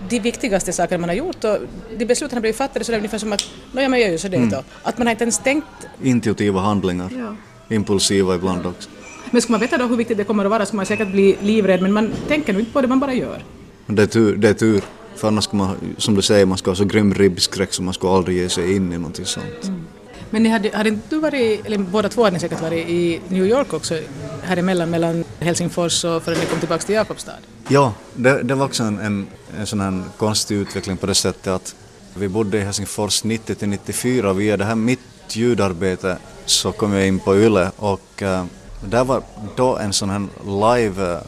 de 0.09 0.19
viktigaste 0.19 0.73
saker 0.73 0.97
man 0.97 1.09
har 1.09 1.15
gjort 1.15 1.43
och 1.43 1.57
de 1.97 2.05
besluten 2.05 2.35
har 2.35 2.41
blivit 2.41 2.57
fattade 2.57 2.85
så 2.85 2.91
det 2.91 2.95
är 2.95 2.99
ungefär 2.99 3.17
som 3.17 3.33
att, 3.33 3.43
no, 3.71 3.81
ja 3.81 3.89
men 3.89 3.99
jag 3.99 4.07
gör 4.07 4.11
ju 4.11 4.17
så 4.17 4.27
det 4.27 4.37
mm. 4.37 4.49
då. 4.49 4.63
Att 4.83 4.97
man 4.97 5.07
har 5.07 5.11
inte 5.11 5.23
ens 5.23 5.39
tänkt... 5.39 5.67
Intuitiva 6.01 6.59
handlingar. 6.59 7.09
Ja. 7.17 7.35
Impulsiva 7.69 8.35
ibland 8.35 8.65
också. 8.65 8.89
Men 9.31 9.41
ska 9.41 9.51
man 9.51 9.61
veta 9.61 9.77
då 9.77 9.85
hur 9.85 9.97
viktigt 9.97 10.17
det 10.17 10.23
kommer 10.23 10.45
att 10.45 10.51
vara 10.51 10.65
så 10.65 10.75
man 10.75 10.85
säkert 10.85 11.11
bli 11.11 11.37
livrädd 11.41 11.81
men 11.81 11.93
man 11.93 12.11
tänker 12.27 12.53
nog 12.53 12.61
inte 12.61 12.71
på 12.71 12.81
det, 12.81 12.87
man 12.87 12.99
bara 12.99 13.13
gör. 13.13 13.43
Det 13.87 14.01
är 14.01 14.07
tur. 14.07 14.35
Det 14.35 14.49
är 14.49 14.53
tur. 14.53 14.83
För 15.15 15.27
annars 15.27 15.43
ska 15.43 15.57
man, 15.57 15.75
som 15.97 16.15
du 16.15 16.21
säger, 16.21 16.45
man 16.45 16.57
ska 16.57 16.71
ha 16.71 16.75
så 16.75 16.85
grym 16.85 17.13
ribbskräck 17.13 17.73
så 17.73 17.83
man 17.83 17.93
ska 17.93 18.15
aldrig 18.15 18.37
ge 18.37 18.49
sig 18.49 18.75
in 18.75 18.93
i 18.93 18.97
någonting 18.97 19.25
sånt. 19.25 19.63
Mm. 19.63 19.85
Men 20.29 20.43
ni 20.43 20.49
hade, 20.49 20.77
hade 20.77 20.89
inte 20.89 21.15
du 21.15 21.19
varit, 21.19 21.65
eller 21.65 21.77
båda 21.77 22.09
två 22.09 22.23
hade 22.23 22.33
ni 22.33 22.39
säkert 22.39 22.61
varit 22.61 22.89
i 22.89 23.21
New 23.27 23.45
York 23.45 23.73
också 23.73 23.99
här 24.43 24.57
emellan 24.57 24.89
mellan 24.89 25.23
Helsingfors 25.39 26.03
och 26.03 26.23
förrän 26.23 26.39
ni 26.39 26.45
kom 26.45 26.59
tillbaka 26.59 26.83
till 26.83 26.95
Jakobstad? 26.95 27.33
Ja, 27.67 27.93
det, 28.15 28.43
det 28.43 28.55
var 28.55 28.65
också 28.65 28.83
en, 28.83 28.99
en, 28.99 29.27
en 29.59 29.65
sån 29.67 29.81
här 29.81 30.03
konstig 30.17 30.55
utveckling 30.55 30.97
på 30.97 31.05
det 31.05 31.15
sättet 31.15 31.47
att 31.47 31.75
vi 32.13 32.27
bodde 32.27 32.57
i 32.57 32.61
Helsingfors 32.61 33.23
90 33.23 33.55
till 33.55 33.69
94 33.69 34.29
och 34.29 34.39
via 34.39 34.57
det 34.57 34.65
här 34.65 34.75
mitt 34.75 34.99
ljudarbete 35.35 36.17
så 36.45 36.71
kom 36.71 36.93
jag 36.93 37.07
in 37.07 37.19
på 37.19 37.35
YLE 37.35 37.71
och 37.77 38.21
äh, 38.21 38.45
där 38.81 39.03
var 39.03 39.21
då 39.55 39.77
en 39.77 39.93
sån 39.93 40.09
här 40.09 40.27
live 40.45 41.11
eh, 41.11 41.11
äh, 41.11 41.21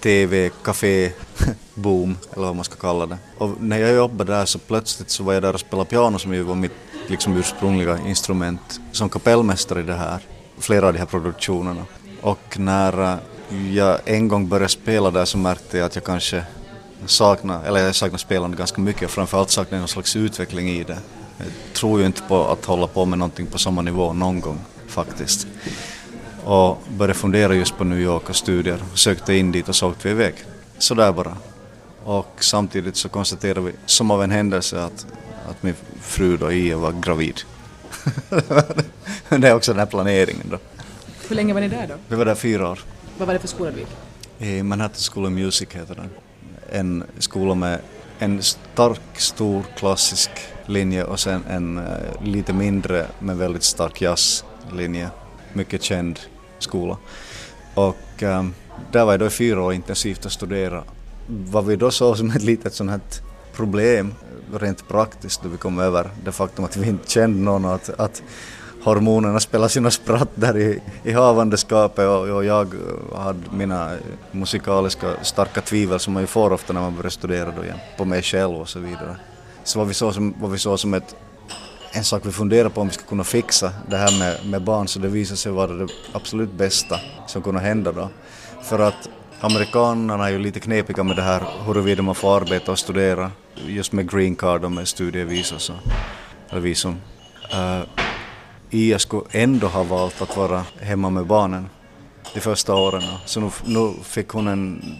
TV, 0.00 0.50
café, 0.62 1.12
boom 1.74 2.16
eller 2.32 2.46
vad 2.46 2.56
man 2.56 2.64
ska 2.64 2.76
kalla 2.76 3.06
det. 3.06 3.18
Och 3.38 3.50
när 3.60 3.78
jag 3.78 3.94
jobbade 3.94 4.32
där 4.32 4.44
så 4.44 4.58
plötsligt 4.58 5.10
så 5.10 5.24
var 5.24 5.32
jag 5.32 5.42
där 5.42 5.54
och 5.54 5.60
spelade 5.60 5.90
piano 5.90 6.18
som 6.18 6.34
ju 6.34 6.42
var 6.42 6.54
mitt 6.54 6.72
liksom 7.08 7.36
ursprungliga 7.36 7.98
instrument 8.06 8.80
som 8.92 9.08
kapellmästare 9.08 9.80
i 9.80 9.82
det 9.82 9.94
här, 9.94 10.18
flera 10.58 10.86
av 10.86 10.92
de 10.92 10.98
här 10.98 11.06
produktionerna. 11.06 11.84
Och 12.20 12.58
när 12.58 13.12
eh, 13.12 13.74
jag 13.74 14.00
en 14.04 14.28
gång 14.28 14.48
började 14.48 14.68
spela 14.68 15.10
där 15.10 15.24
så 15.24 15.38
märkte 15.38 15.78
jag 15.78 15.86
att 15.86 15.94
jag 15.94 16.04
kanske 16.04 16.44
saknade, 17.06 17.66
eller 17.66 17.80
jag 17.80 17.94
saknade 17.94 18.18
spelande 18.18 18.56
ganska 18.56 18.80
mycket 18.80 19.02
och 19.02 19.10
framförallt 19.10 19.50
saknade 19.50 19.78
någon 19.78 19.88
slags 19.88 20.16
utveckling 20.16 20.68
i 20.68 20.84
det. 20.84 20.98
Jag 21.38 21.46
tror 21.74 22.00
ju 22.00 22.06
inte 22.06 22.22
på 22.22 22.48
att 22.48 22.64
hålla 22.64 22.86
på 22.86 23.04
med 23.04 23.18
någonting 23.18 23.46
på 23.46 23.58
samma 23.58 23.82
nivå 23.82 24.12
någon 24.12 24.40
gång 24.40 24.58
faktiskt. 24.86 25.46
Och 26.44 26.82
började 26.88 27.14
fundera 27.14 27.54
just 27.54 27.76
på 27.76 27.84
New 27.84 28.00
York 28.00 28.28
och 28.28 28.36
studier, 28.36 28.78
sökte 28.94 29.34
in 29.34 29.52
dit 29.52 29.68
och 29.68 29.76
så 29.76 29.88
åkte 29.88 30.08
vi 30.08 30.14
iväg. 30.14 30.34
Sådär 30.78 31.12
bara. 31.12 31.36
Och 32.04 32.36
samtidigt 32.40 32.96
så 32.96 33.08
konstaterade 33.08 33.60
vi, 33.60 33.72
som 33.86 34.10
av 34.10 34.22
en 34.22 34.30
händelse, 34.30 34.84
att, 34.84 35.06
att 35.50 35.62
min 35.62 35.74
fru 36.00 36.36
då, 36.36 36.52
Ia, 36.52 36.76
var 36.76 36.92
gravid. 36.92 37.40
det 39.28 39.48
är 39.48 39.54
också 39.54 39.72
den 39.72 39.78
här 39.78 39.86
planeringen 39.86 40.46
då. 40.50 40.58
Hur 41.28 41.36
länge 41.36 41.54
var 41.54 41.60
ni 41.60 41.68
där 41.68 41.86
då? 41.88 41.94
Vi 42.08 42.16
var 42.16 42.24
där 42.24 42.34
fyra 42.34 42.70
år. 42.70 42.78
Vad 43.18 43.26
var 43.26 43.34
det 43.34 43.40
för 43.40 43.48
skola 43.48 43.70
du 43.70 43.78
gick? 43.78 44.64
Manhattan 44.64 45.00
School 45.12 45.26
of 45.26 45.32
Music 45.32 45.68
heter 45.72 45.94
den. 45.94 46.10
En 46.72 47.04
skola 47.18 47.54
med 47.54 47.78
en 48.22 48.42
stark, 48.42 49.00
stor 49.20 49.62
klassisk 49.76 50.30
linje 50.66 51.04
och 51.04 51.20
sen 51.20 51.44
en 51.50 51.78
uh, 51.78 51.84
lite 52.24 52.52
mindre 52.52 53.06
men 53.18 53.38
väldigt 53.38 53.62
stark 53.62 54.00
jazzlinje. 54.00 55.08
Mycket 55.52 55.82
känd 55.82 56.20
skola. 56.58 56.96
Och 57.74 58.22
um, 58.22 58.54
där 58.92 59.04
var 59.04 59.12
jag 59.12 59.20
då 59.20 59.26
i 59.26 59.30
fyra 59.30 59.62
år 59.62 59.72
intensivt 59.72 60.26
att 60.26 60.32
studera. 60.32 60.84
Vad 61.26 61.66
vi 61.66 61.76
då 61.76 61.90
såg 61.90 62.16
som 62.16 62.30
ett 62.30 62.42
litet 62.42 62.74
sånt 62.74 62.90
här 62.90 63.00
problem 63.52 64.14
rent 64.54 64.88
praktiskt 64.88 65.42
då 65.42 65.48
vi 65.48 65.56
kom 65.56 65.78
över 65.78 66.10
det 66.24 66.32
faktum 66.32 66.64
att 66.64 66.76
vi 66.76 66.88
inte 66.88 67.10
kände 67.10 67.40
någon 67.40 67.64
att, 67.64 67.88
att 67.88 68.22
hormonerna 68.82 69.40
spelade 69.40 69.68
sina 69.68 69.90
spratt 69.90 70.28
där 70.34 70.58
i, 70.58 70.80
i 71.02 71.12
havandeskapet 71.12 72.08
och, 72.08 72.28
och 72.28 72.44
jag 72.44 72.74
hade 73.16 73.40
mina 73.50 73.90
musikaliska 74.30 75.06
starka 75.22 75.60
tvivel 75.60 75.98
som 75.98 76.12
man 76.12 76.22
ju 76.22 76.26
får 76.26 76.52
ofta 76.52 76.72
när 76.72 76.80
man 76.80 76.96
börjar 76.96 77.10
studera 77.10 77.50
då 77.56 77.64
igen, 77.64 77.78
på 77.96 78.04
mig 78.04 78.22
själv 78.22 78.54
och 78.54 78.68
så 78.68 78.78
vidare. 78.78 79.16
Så 79.64 79.78
vad 79.78 79.88
vi 79.88 79.94
såg 79.94 80.14
som, 80.14 80.34
vad 80.40 80.50
vi 80.50 80.58
såg 80.58 80.78
som 80.78 80.94
ett, 80.94 81.16
en 81.92 82.04
sak 82.04 82.26
vi 82.26 82.32
funderade 82.32 82.70
på 82.70 82.80
om 82.80 82.88
vi 82.88 82.94
skulle 82.94 83.08
kunna 83.08 83.24
fixa 83.24 83.72
det 83.88 83.96
här 83.96 84.18
med, 84.18 84.46
med 84.46 84.62
barn 84.62 84.88
så 84.88 84.98
det 84.98 85.08
visade 85.08 85.36
sig 85.36 85.52
vara 85.52 85.72
det 85.72 85.88
absolut 86.12 86.52
bästa 86.52 87.00
som 87.26 87.42
kunde 87.42 87.60
hända 87.60 87.92
då. 87.92 88.08
För 88.62 88.78
att 88.78 89.08
amerikanerna 89.40 90.26
är 90.26 90.32
ju 90.32 90.38
lite 90.38 90.60
knepiga 90.60 91.02
med 91.02 91.16
det 91.16 91.22
här 91.22 91.42
huruvida 91.66 92.02
man 92.02 92.14
får 92.14 92.36
arbeta 92.36 92.72
och 92.72 92.78
studera 92.78 93.30
just 93.66 93.92
med 93.92 94.10
green 94.10 94.36
card 94.36 94.64
och 94.64 94.72
med 94.72 94.88
studievisum. 94.88 95.58
Så, 95.58 95.72
eller 96.50 96.60
visum. 96.60 96.96
Uh, 97.54 98.01
Ia 98.74 98.98
skulle 98.98 99.22
ändå 99.30 99.66
ha 99.66 99.82
valt 99.82 100.22
att 100.22 100.36
vara 100.36 100.64
hemma 100.80 101.10
med 101.10 101.26
barnen 101.26 101.68
de 102.34 102.40
första 102.40 102.74
åren. 102.74 103.02
Så 103.24 103.40
nu, 103.40 103.50
nu 103.64 103.94
fick 104.02 104.28
hon 104.28 104.48
en 104.48 104.94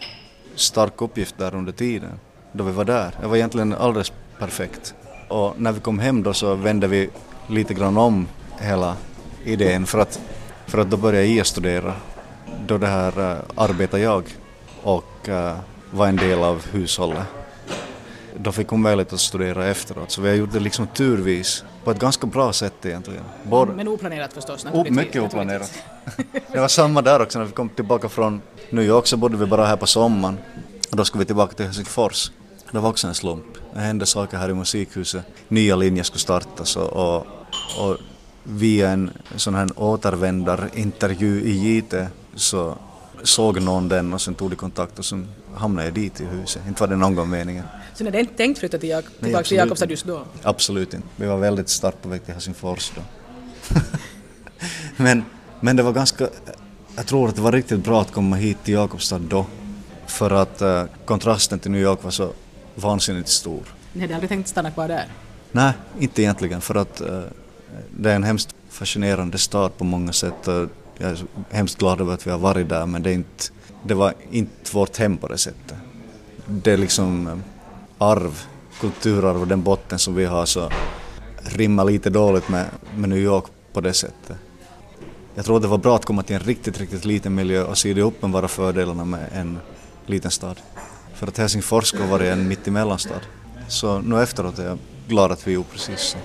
stark 0.54 1.02
uppgift 1.02 1.38
där 1.38 1.54
under 1.54 1.72
tiden 1.72 2.18
då 2.52 2.64
vi 2.64 2.72
var 2.72 2.84
där. 2.84 3.14
Det 3.20 3.26
var 3.26 3.36
egentligen 3.36 3.72
alldeles 3.72 4.12
perfekt. 4.38 4.94
Och 5.28 5.60
när 5.60 5.72
vi 5.72 5.80
kom 5.80 5.98
hem 5.98 6.22
då 6.22 6.32
så 6.32 6.54
vände 6.54 6.86
vi 6.86 7.10
lite 7.46 7.74
grann 7.74 7.96
om 7.96 8.28
hela 8.60 8.96
idén 9.44 9.86
för 9.86 9.98
att, 9.98 10.20
för 10.66 10.78
att 10.78 10.90
då 10.90 10.96
började 10.96 11.26
Ia 11.26 11.44
studera. 11.44 11.94
Då 12.66 12.78
det 12.78 12.86
här 12.86 13.20
eh, 13.20 13.36
uh, 13.36 13.42
arbetade 13.54 14.02
jag 14.02 14.24
och 14.82 15.28
uh, 15.28 15.56
var 15.90 16.06
en 16.06 16.16
del 16.16 16.42
av 16.42 16.66
hushållet. 16.66 17.26
Då 18.36 18.52
fick 18.52 18.68
hon 18.68 18.82
möjlighet 18.82 19.12
att 19.12 19.20
studera 19.20 19.66
efteråt 19.66 20.10
så 20.10 20.22
vi 20.22 20.28
har 20.28 20.36
gjort 20.36 20.52
det 20.52 20.60
liksom 20.60 20.86
turvis 20.86 21.64
på 21.84 21.90
ett 21.90 21.98
ganska 21.98 22.26
bra 22.26 22.52
sätt 22.52 22.86
egentligen. 22.86 23.24
Både, 23.42 23.72
Men 23.72 23.88
oplanerat 23.88 24.32
förstås 24.32 24.64
naturligtvis. 24.64 24.96
mycket 24.96 25.22
oplanerat. 25.22 25.72
det 26.52 26.60
var 26.60 26.68
samma 26.68 27.02
där 27.02 27.22
också 27.22 27.38
när 27.38 27.46
vi 27.46 27.52
kom 27.52 27.68
tillbaka 27.68 28.08
från 28.08 28.42
New 28.70 28.84
York 28.84 29.06
så 29.06 29.16
bodde 29.16 29.36
vi 29.36 29.46
bara 29.46 29.66
här 29.66 29.76
på 29.76 29.86
sommaren 29.86 30.38
och 30.90 30.96
då 30.96 31.04
skulle 31.04 31.20
vi 31.20 31.26
tillbaka 31.26 31.54
till 31.54 31.64
Helsingfors. 31.66 32.30
Det 32.70 32.78
var 32.78 32.90
också 32.90 33.06
en 33.08 33.14
slump. 33.14 33.44
Det 33.74 33.80
hände 33.80 34.06
saker 34.06 34.36
här 34.36 34.48
i 34.50 34.54
musikhuset. 34.54 35.24
Nya 35.48 35.76
linjer 35.76 36.04
skulle 36.04 36.20
startas 36.20 36.76
och, 36.76 36.92
och, 36.92 37.26
och 37.78 37.96
via 38.42 38.90
en 38.90 39.10
sån 39.36 39.54
här 39.54 39.68
återvändarintervju 39.76 41.42
i 41.44 41.76
JT 41.76 41.94
så 42.34 42.78
såg 43.22 43.62
någon 43.62 43.88
den 43.88 44.12
och 44.14 44.20
sen 44.20 44.34
tog 44.34 44.50
de 44.50 44.56
kontakt 44.56 44.98
och 44.98 45.04
sen 45.04 45.28
hamnade 45.54 45.86
jag 45.86 45.94
dit 45.94 46.20
i 46.20 46.24
huset. 46.24 46.62
Inte 46.68 46.80
var 46.80 46.88
det 46.88 46.96
någon 46.96 47.14
gång 47.14 47.30
meningen. 47.30 47.64
Så 48.02 48.04
ni 48.04 48.10
hade 48.10 48.20
inte 48.20 48.34
tänkt 48.34 48.58
flytta 48.58 48.78
till 48.78 48.88
Jak 48.88 49.04
tillbaka 49.20 49.44
till 49.44 49.56
Jakobstad 49.56 49.90
just 49.90 50.06
då? 50.06 50.24
Absolut 50.42 50.94
inte. 50.94 51.06
Vi 51.16 51.26
var 51.26 51.36
väldigt 51.36 51.68
starkt 51.68 52.02
på 52.02 52.08
väg 52.08 52.24
till 52.24 52.34
Helsingfors 52.34 52.92
då. 52.94 53.02
men, 54.96 55.24
men 55.60 55.76
det 55.76 55.82
var 55.82 55.92
ganska, 55.92 56.28
jag 56.96 57.06
tror 57.06 57.28
att 57.28 57.36
det 57.36 57.40
var 57.40 57.52
riktigt 57.52 57.84
bra 57.84 58.00
att 58.00 58.12
komma 58.12 58.36
hit 58.36 58.56
till 58.64 58.74
Jakobstad 58.74 59.18
då. 59.18 59.46
För 60.06 60.30
att 60.30 60.62
uh, 60.62 60.84
kontrasten 61.04 61.58
till 61.58 61.70
New 61.70 61.80
York 61.80 62.04
var 62.04 62.10
så 62.10 62.32
vansinnigt 62.74 63.28
stor. 63.28 63.62
Ni 63.92 64.00
hade 64.00 64.14
aldrig 64.14 64.28
tänkt 64.28 64.48
stanna 64.48 64.70
kvar 64.70 64.88
där? 64.88 65.06
Nej, 65.52 65.72
inte 65.98 66.22
egentligen 66.22 66.60
för 66.60 66.74
att 66.74 67.00
uh, 67.00 67.22
det 67.90 68.10
är 68.10 68.16
en 68.16 68.24
hemskt 68.24 68.54
fascinerande 68.68 69.38
stad 69.38 69.76
på 69.78 69.84
många 69.84 70.12
sätt. 70.12 70.48
Och 70.48 70.68
jag 70.98 71.10
är 71.10 71.18
hemskt 71.50 71.78
glad 71.78 72.00
över 72.00 72.14
att 72.14 72.26
vi 72.26 72.30
har 72.30 72.38
varit 72.38 72.68
där 72.68 72.86
men 72.86 73.02
det, 73.02 73.10
är 73.10 73.14
inte, 73.14 73.44
det 73.82 73.94
var 73.94 74.14
inte 74.30 74.72
vårt 74.72 74.96
hem 74.96 75.16
på 75.16 75.28
det 75.28 75.38
sättet. 75.38 75.76
Det 76.46 76.72
är 76.72 76.76
liksom 76.76 77.26
uh, 77.26 77.38
arv, 78.02 78.46
kulturarv 78.80 79.40
och 79.40 79.48
den 79.48 79.62
botten 79.62 79.98
som 79.98 80.14
vi 80.14 80.24
har 80.24 80.46
så 80.46 80.70
rimmar 81.42 81.84
lite 81.84 82.10
dåligt 82.10 82.48
med, 82.48 82.66
med 82.96 83.08
New 83.08 83.18
York 83.18 83.44
på 83.72 83.80
det 83.80 83.92
sättet. 83.92 84.36
Jag 85.34 85.44
tror 85.44 85.60
det 85.60 85.68
var 85.68 85.78
bra 85.78 85.96
att 85.96 86.04
komma 86.04 86.22
till 86.22 86.36
en 86.36 86.42
riktigt, 86.42 86.80
riktigt 86.80 87.04
liten 87.04 87.34
miljö 87.34 87.64
och 87.64 87.78
se 87.78 87.94
de 87.94 88.02
uppenbara 88.02 88.48
fördelarna 88.48 89.04
med 89.04 89.28
en 89.32 89.58
liten 90.06 90.30
stad. 90.30 90.60
För 91.14 91.26
att 91.26 91.38
Helsingfors 91.38 91.86
ska 91.86 92.06
vara 92.06 92.26
en 92.26 92.48
mittemellanstad. 92.48 93.20
Så 93.68 93.98
nu 93.98 94.22
efteråt 94.22 94.58
är 94.58 94.66
jag 94.66 94.78
glad 95.08 95.32
att 95.32 95.48
vi 95.48 95.52
gjorde 95.52 95.68
precis 95.72 96.00
så. 96.00 96.18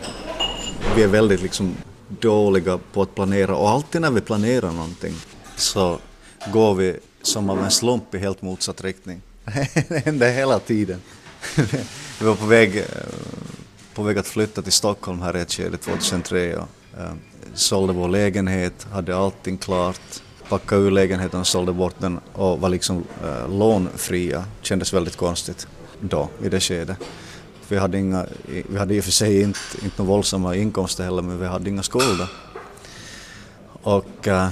Vi 0.95 1.03
är 1.03 1.07
väldigt 1.07 1.41
liksom 1.41 1.75
dåliga 2.07 2.79
på 2.93 3.01
att 3.01 3.15
planera 3.15 3.55
och 3.55 3.69
alltid 3.69 4.01
när 4.01 4.11
vi 4.11 4.21
planerar 4.21 4.71
någonting 4.71 5.13
så 5.55 5.97
går 6.53 6.75
vi 6.75 6.95
som 7.21 7.49
av 7.49 7.63
en 7.63 7.71
slump 7.71 8.15
i 8.15 8.17
helt 8.17 8.41
motsatt 8.41 8.83
riktning. 8.83 9.21
Det 9.89 10.05
händer 10.05 10.31
hela 10.31 10.59
tiden 10.59 11.01
vi 12.19 12.25
var 12.25 12.35
på 12.35 12.45
väg, 12.45 12.77
eh, 12.77 12.83
på 13.93 14.03
väg 14.03 14.17
att 14.17 14.27
flytta 14.27 14.61
till 14.61 14.71
Stockholm 14.71 15.21
här 15.21 15.37
i 15.37 15.41
ett 15.41 15.51
skede 15.51 15.77
2003 15.77 16.55
och 16.55 16.67
äh, 16.97 17.11
sålde 17.53 17.93
vår 17.93 18.07
lägenhet, 18.07 18.87
hade 18.91 19.17
allting 19.17 19.57
klart, 19.57 20.21
packade 20.49 20.81
ur 20.81 20.91
lägenheten 20.91 21.39
och 21.39 21.47
sålde 21.47 21.73
bort 21.73 21.95
den 21.97 22.19
och 22.33 22.59
var 22.59 22.69
liksom 22.69 23.03
äh, 23.23 23.57
lånfria. 23.57 24.45
Kändes 24.61 24.93
väldigt 24.93 25.15
konstigt 25.15 25.67
då, 26.01 26.29
i 26.43 26.49
det 26.49 26.59
skedet. 26.59 26.97
Vi 27.69 27.77
hade, 27.77 27.99
inga, 27.99 28.25
vi 28.69 28.77
hade 28.77 28.95
i 28.95 28.99
och 28.99 29.03
för 29.03 29.11
sig 29.11 29.41
inte, 29.41 29.59
inte 29.83 30.01
några 30.01 30.11
våldsamma 30.11 30.55
inkomster 30.55 31.03
heller 31.03 31.21
men 31.21 31.39
vi 31.39 31.45
hade 31.45 31.69
inga 31.69 31.83
skulder. 31.83 32.27
Och 33.81 34.27
äh, 34.27 34.49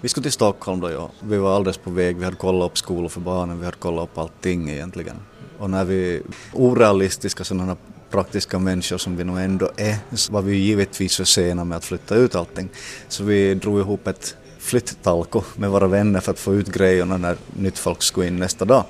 vi 0.00 0.08
skulle 0.08 0.22
till 0.22 0.32
Stockholm 0.32 0.80
då, 0.80 0.90
ja. 0.90 1.10
Vi 1.20 1.36
var 1.38 1.56
alldeles 1.56 1.76
på 1.78 1.90
väg, 1.90 2.16
vi 2.16 2.24
hade 2.24 2.36
kollat 2.36 2.70
upp 2.70 2.78
skolor 2.78 3.08
för 3.08 3.20
barnen, 3.20 3.58
vi 3.58 3.64
hade 3.64 3.76
kollat 3.76 4.04
upp 4.04 4.18
allting 4.18 4.70
egentligen. 4.70 5.16
Och 5.58 5.70
när 5.70 5.84
vi 5.84 6.22
orealistiska 6.52 7.44
sådana 7.44 7.76
praktiska 8.10 8.58
människor 8.58 8.98
som 8.98 9.16
vi 9.16 9.24
nog 9.24 9.38
ändå 9.38 9.70
är 9.76 9.96
så 10.12 10.32
var 10.32 10.42
vi 10.42 10.56
givetvis 10.56 11.16
för 11.16 11.24
sena 11.24 11.64
med 11.64 11.76
att 11.76 11.84
flytta 11.84 12.14
ut 12.14 12.34
allting. 12.34 12.68
Så 13.08 13.24
vi 13.24 13.54
drog 13.54 13.78
ihop 13.78 14.06
ett 14.06 14.36
flyttalko 14.58 15.42
med 15.56 15.70
våra 15.70 15.86
vänner 15.86 16.20
för 16.20 16.32
att 16.32 16.38
få 16.38 16.54
ut 16.54 16.68
grejerna 16.68 17.16
när 17.16 17.36
nytt 17.56 17.78
folk 17.78 18.02
skulle 18.02 18.26
in 18.26 18.36
nästa 18.36 18.64
dag. 18.64 18.84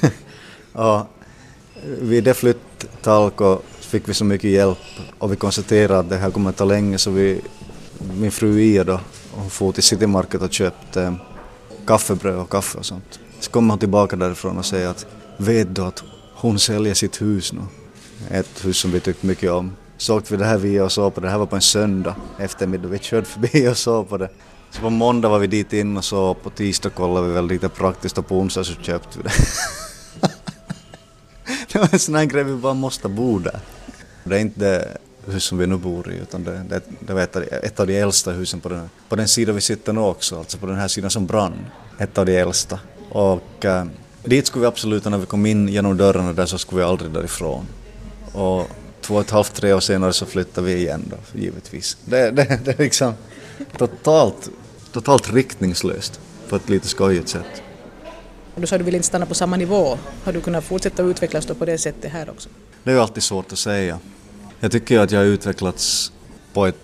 och 0.72 1.06
vid 2.00 2.24
det 2.24 2.34
flyttalko 2.34 3.58
fick 3.80 4.08
vi 4.08 4.14
så 4.14 4.24
mycket 4.24 4.50
hjälp 4.50 4.78
och 5.18 5.32
vi 5.32 5.36
konstaterade 5.36 5.98
att 5.98 6.08
det 6.08 6.16
här 6.16 6.30
kommer 6.30 6.50
att 6.50 6.56
ta 6.56 6.64
länge 6.64 6.98
så 6.98 7.10
vi, 7.10 7.40
min 8.18 8.32
fru 8.32 8.60
Ia 8.60 8.84
då, 8.84 9.00
hon 9.32 9.50
for 9.50 9.72
till 9.72 9.82
City 9.82 10.06
Market 10.06 10.42
och 10.42 10.52
köpte 10.52 11.14
kaffebröd 11.86 12.38
och 12.38 12.50
kaffe 12.50 12.78
och 12.78 12.86
sånt. 12.86 13.20
Så 13.40 13.50
kommer 13.50 13.70
hon 13.70 13.78
tillbaka 13.78 14.16
därifrån 14.16 14.58
och 14.58 14.66
säger 14.66 14.88
att 14.88 15.06
vet 15.36 15.76
du 15.76 15.82
att 15.82 16.04
hon 16.34 16.58
säljer 16.58 16.94
sitt 16.94 17.22
hus 17.22 17.52
nu. 17.52 17.60
Ett 18.30 18.64
hus 18.64 18.78
som 18.78 18.92
vi 18.92 19.00
tyckte 19.00 19.26
mycket 19.26 19.50
om. 19.50 19.76
Så 19.96 20.16
åkte 20.16 20.34
vi 20.34 20.38
det 20.38 20.44
här 20.44 20.58
via 20.58 20.84
och 20.84 20.92
såg 20.92 21.14
på 21.14 21.20
det. 21.20 21.26
Det 21.26 21.30
här 21.30 21.38
var 21.38 21.46
på 21.46 21.56
en 21.56 21.62
söndag 21.62 22.16
eftermiddag. 22.38 22.88
Vi 22.88 22.98
körde 22.98 23.26
förbi 23.26 23.68
och 23.68 23.76
såg 23.76 24.08
på 24.08 24.18
det. 24.18 24.28
Så 24.70 24.80
på 24.80 24.90
måndag 24.90 25.28
var 25.28 25.38
vi 25.38 25.46
dit 25.46 25.72
in 25.72 25.96
och 25.96 26.04
så 26.04 26.34
på 26.34 26.50
tisdag 26.50 26.90
kollade 26.90 27.26
vi 27.26 27.32
väl 27.32 27.46
lite 27.46 27.68
praktiskt 27.68 28.18
och 28.18 28.26
på 28.26 28.38
onsdag 28.38 28.64
så 28.64 28.74
köpte 28.74 29.18
vi 29.18 29.22
det. 29.22 29.32
det 31.72 31.78
var 31.78 31.88
en 31.92 31.98
sån 31.98 32.14
här 32.14 32.24
grej 32.24 32.44
vi 32.44 32.54
bara 32.54 32.74
måste 32.74 33.08
bo 33.08 33.38
där. 33.38 33.60
Det 34.24 34.36
är 34.36 34.40
inte 34.40 34.60
det 34.60 34.98
hus 35.32 35.44
som 35.44 35.58
vi 35.58 35.66
nu 35.66 35.76
bor 35.76 36.12
i 36.12 36.16
utan 36.16 36.44
det, 36.44 36.64
det, 36.68 36.82
det 37.00 37.12
var 37.12 37.20
ett 37.20 37.36
av, 37.36 37.42
de, 37.42 37.56
ett 37.56 37.80
av 37.80 37.86
de 37.86 38.00
äldsta 38.00 38.30
husen 38.30 38.60
på 38.60 38.68
den, 38.68 38.90
på 39.08 39.16
den 39.16 39.28
sidan 39.28 39.54
vi 39.54 39.60
sitter 39.60 39.92
nu 39.92 40.00
också, 40.00 40.38
alltså 40.38 40.58
på 40.58 40.66
den 40.66 40.76
här 40.76 40.88
sidan 40.88 41.10
som 41.10 41.26
brann. 41.26 41.66
Ett 41.98 42.18
av 42.18 42.26
de 42.26 42.38
äldsta. 42.38 42.78
Och 43.10 43.64
äh, 43.64 43.84
dit 44.24 44.46
skulle 44.46 44.60
vi 44.60 44.66
absolut, 44.66 45.04
när 45.04 45.18
vi 45.18 45.26
kom 45.26 45.46
in 45.46 45.68
genom 45.68 45.96
dörrarna 45.96 46.32
där 46.32 46.46
så 46.46 46.58
skulle 46.58 46.78
vi 46.80 46.84
aldrig 46.88 47.10
därifrån. 47.10 47.66
Och 48.32 48.70
två 49.00 49.14
och 49.14 49.20
ett 49.20 49.30
halvt, 49.30 49.54
tre 49.54 49.72
år 49.72 49.80
senare 49.80 50.12
så 50.12 50.26
flyttade 50.26 50.66
vi 50.66 50.74
igen 50.74 51.04
då, 51.10 51.38
givetvis. 51.40 51.96
Det, 52.04 52.30
det, 52.30 52.60
det 52.64 52.78
är 52.78 52.82
liksom 52.82 53.14
totalt, 53.78 54.50
totalt 54.92 55.32
riktningslöst 55.32 56.20
på 56.48 56.56
ett 56.56 56.68
lite 56.68 56.88
skojigt 56.88 57.28
sätt. 57.28 57.62
Du 58.56 58.66
sa 58.66 58.76
att 58.76 58.80
du 58.80 58.84
vill 58.84 58.94
inte 58.94 59.06
stanna 59.06 59.26
på 59.26 59.34
samma 59.34 59.56
nivå. 59.56 59.98
Har 60.24 60.32
du 60.32 60.40
kunnat 60.40 60.64
fortsätta 60.64 61.02
utvecklas 61.02 61.46
på 61.46 61.64
det 61.64 61.78
sättet 61.78 62.12
här 62.12 62.30
också? 62.30 62.48
Det 62.84 62.90
är 62.90 62.94
ju 62.94 63.00
alltid 63.00 63.22
svårt 63.22 63.52
att 63.52 63.58
säga. 63.58 63.98
Jag 64.60 64.72
tycker 64.72 64.98
att 64.98 65.10
jag 65.10 65.18
har 65.18 65.26
utvecklats 65.26 66.12
på 66.52 66.66
ett 66.66 66.76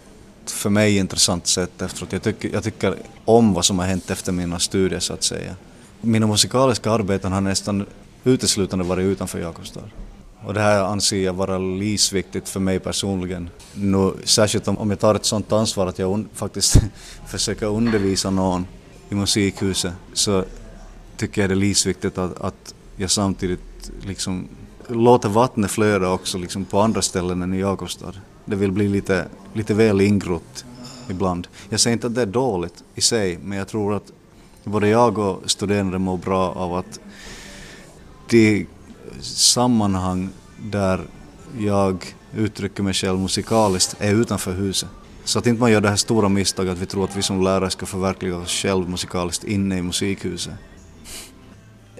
för 0.46 0.70
mig 0.70 0.96
intressant 0.96 1.46
sätt 1.46 1.82
efteråt. 1.82 2.12
Jag 2.12 2.22
tycker, 2.22 2.50
jag 2.52 2.64
tycker 2.64 2.94
om 3.24 3.54
vad 3.54 3.64
som 3.64 3.78
har 3.78 3.86
hänt 3.86 4.10
efter 4.10 4.32
mina 4.32 4.58
studier 4.58 5.00
så 5.00 5.12
att 5.12 5.22
säga. 5.22 5.56
Mina 6.00 6.26
musikaliska 6.26 6.90
arbeten 6.90 7.32
har 7.32 7.40
nästan 7.40 7.86
uteslutande 8.24 8.84
varit 8.84 9.04
utanför 9.04 9.38
Jakobstad. 9.38 9.82
Och 10.44 10.54
det 10.54 10.60
här 10.60 10.82
anser 10.82 11.24
jag 11.24 11.32
vara 11.32 11.58
livsviktigt 11.58 12.48
för 12.48 12.60
mig 12.60 12.78
personligen. 12.78 13.50
Nu, 13.74 14.12
särskilt 14.24 14.68
om, 14.68 14.78
om 14.78 14.90
jag 14.90 14.98
tar 14.98 15.14
ett 15.14 15.24
sådant 15.24 15.52
ansvar 15.52 15.86
att 15.86 15.98
jag 15.98 16.12
un, 16.12 16.28
faktiskt 16.34 16.76
försöker 17.26 17.66
undervisa 17.66 18.30
någon 18.30 18.66
i 19.08 19.14
musikhuset 19.14 19.92
så 20.12 20.44
tycker 21.16 21.40
jag 21.40 21.50
det 21.50 21.54
är 21.54 21.56
livsviktigt 21.56 22.18
att, 22.18 22.40
att 22.40 22.74
jag 22.96 23.10
samtidigt 23.10 23.90
liksom 24.06 24.48
låter 24.88 25.28
vattnet 25.28 25.70
flöda 25.70 26.10
också 26.10 26.38
liksom 26.38 26.64
på 26.64 26.80
andra 26.80 27.02
ställen 27.02 27.42
än 27.42 27.54
i 27.54 27.60
Jakobstad. 27.60 28.14
Det 28.44 28.56
vill 28.56 28.72
bli 28.72 28.88
lite, 28.88 29.26
lite 29.52 29.74
väl 29.74 30.00
ingrott 30.00 30.64
ibland. 31.10 31.48
Jag 31.68 31.80
säger 31.80 31.92
inte 31.92 32.06
att 32.06 32.14
det 32.14 32.22
är 32.22 32.26
dåligt 32.26 32.84
i 32.94 33.00
sig, 33.00 33.38
men 33.42 33.58
jag 33.58 33.68
tror 33.68 33.94
att 33.94 34.12
både 34.68 34.88
jag 34.88 35.18
och 35.18 35.50
studerande 35.50 35.98
mår 35.98 36.16
bra 36.16 36.52
av 36.52 36.74
att 36.74 37.00
de 38.30 38.66
sammanhang 39.20 40.30
där 40.62 41.00
jag 41.58 42.14
uttrycker 42.34 42.82
mig 42.82 42.94
själv 42.94 43.18
musikaliskt 43.18 43.96
är 43.98 44.14
utanför 44.14 44.52
huset. 44.52 44.88
Så 45.24 45.38
att 45.38 45.46
inte 45.46 45.60
man 45.60 45.72
gör 45.72 45.80
det 45.80 45.88
här 45.88 45.96
stora 45.96 46.28
misstaget 46.28 46.72
att 46.72 46.78
vi 46.78 46.86
tror 46.86 47.04
att 47.04 47.16
vi 47.16 47.22
som 47.22 47.42
lärare 47.42 47.70
ska 47.70 47.86
förverkliga 47.86 48.36
oss 48.36 48.50
själv 48.50 48.88
musikaliskt 48.88 49.44
inne 49.44 49.78
i 49.78 49.82
musikhuset. 49.82 50.54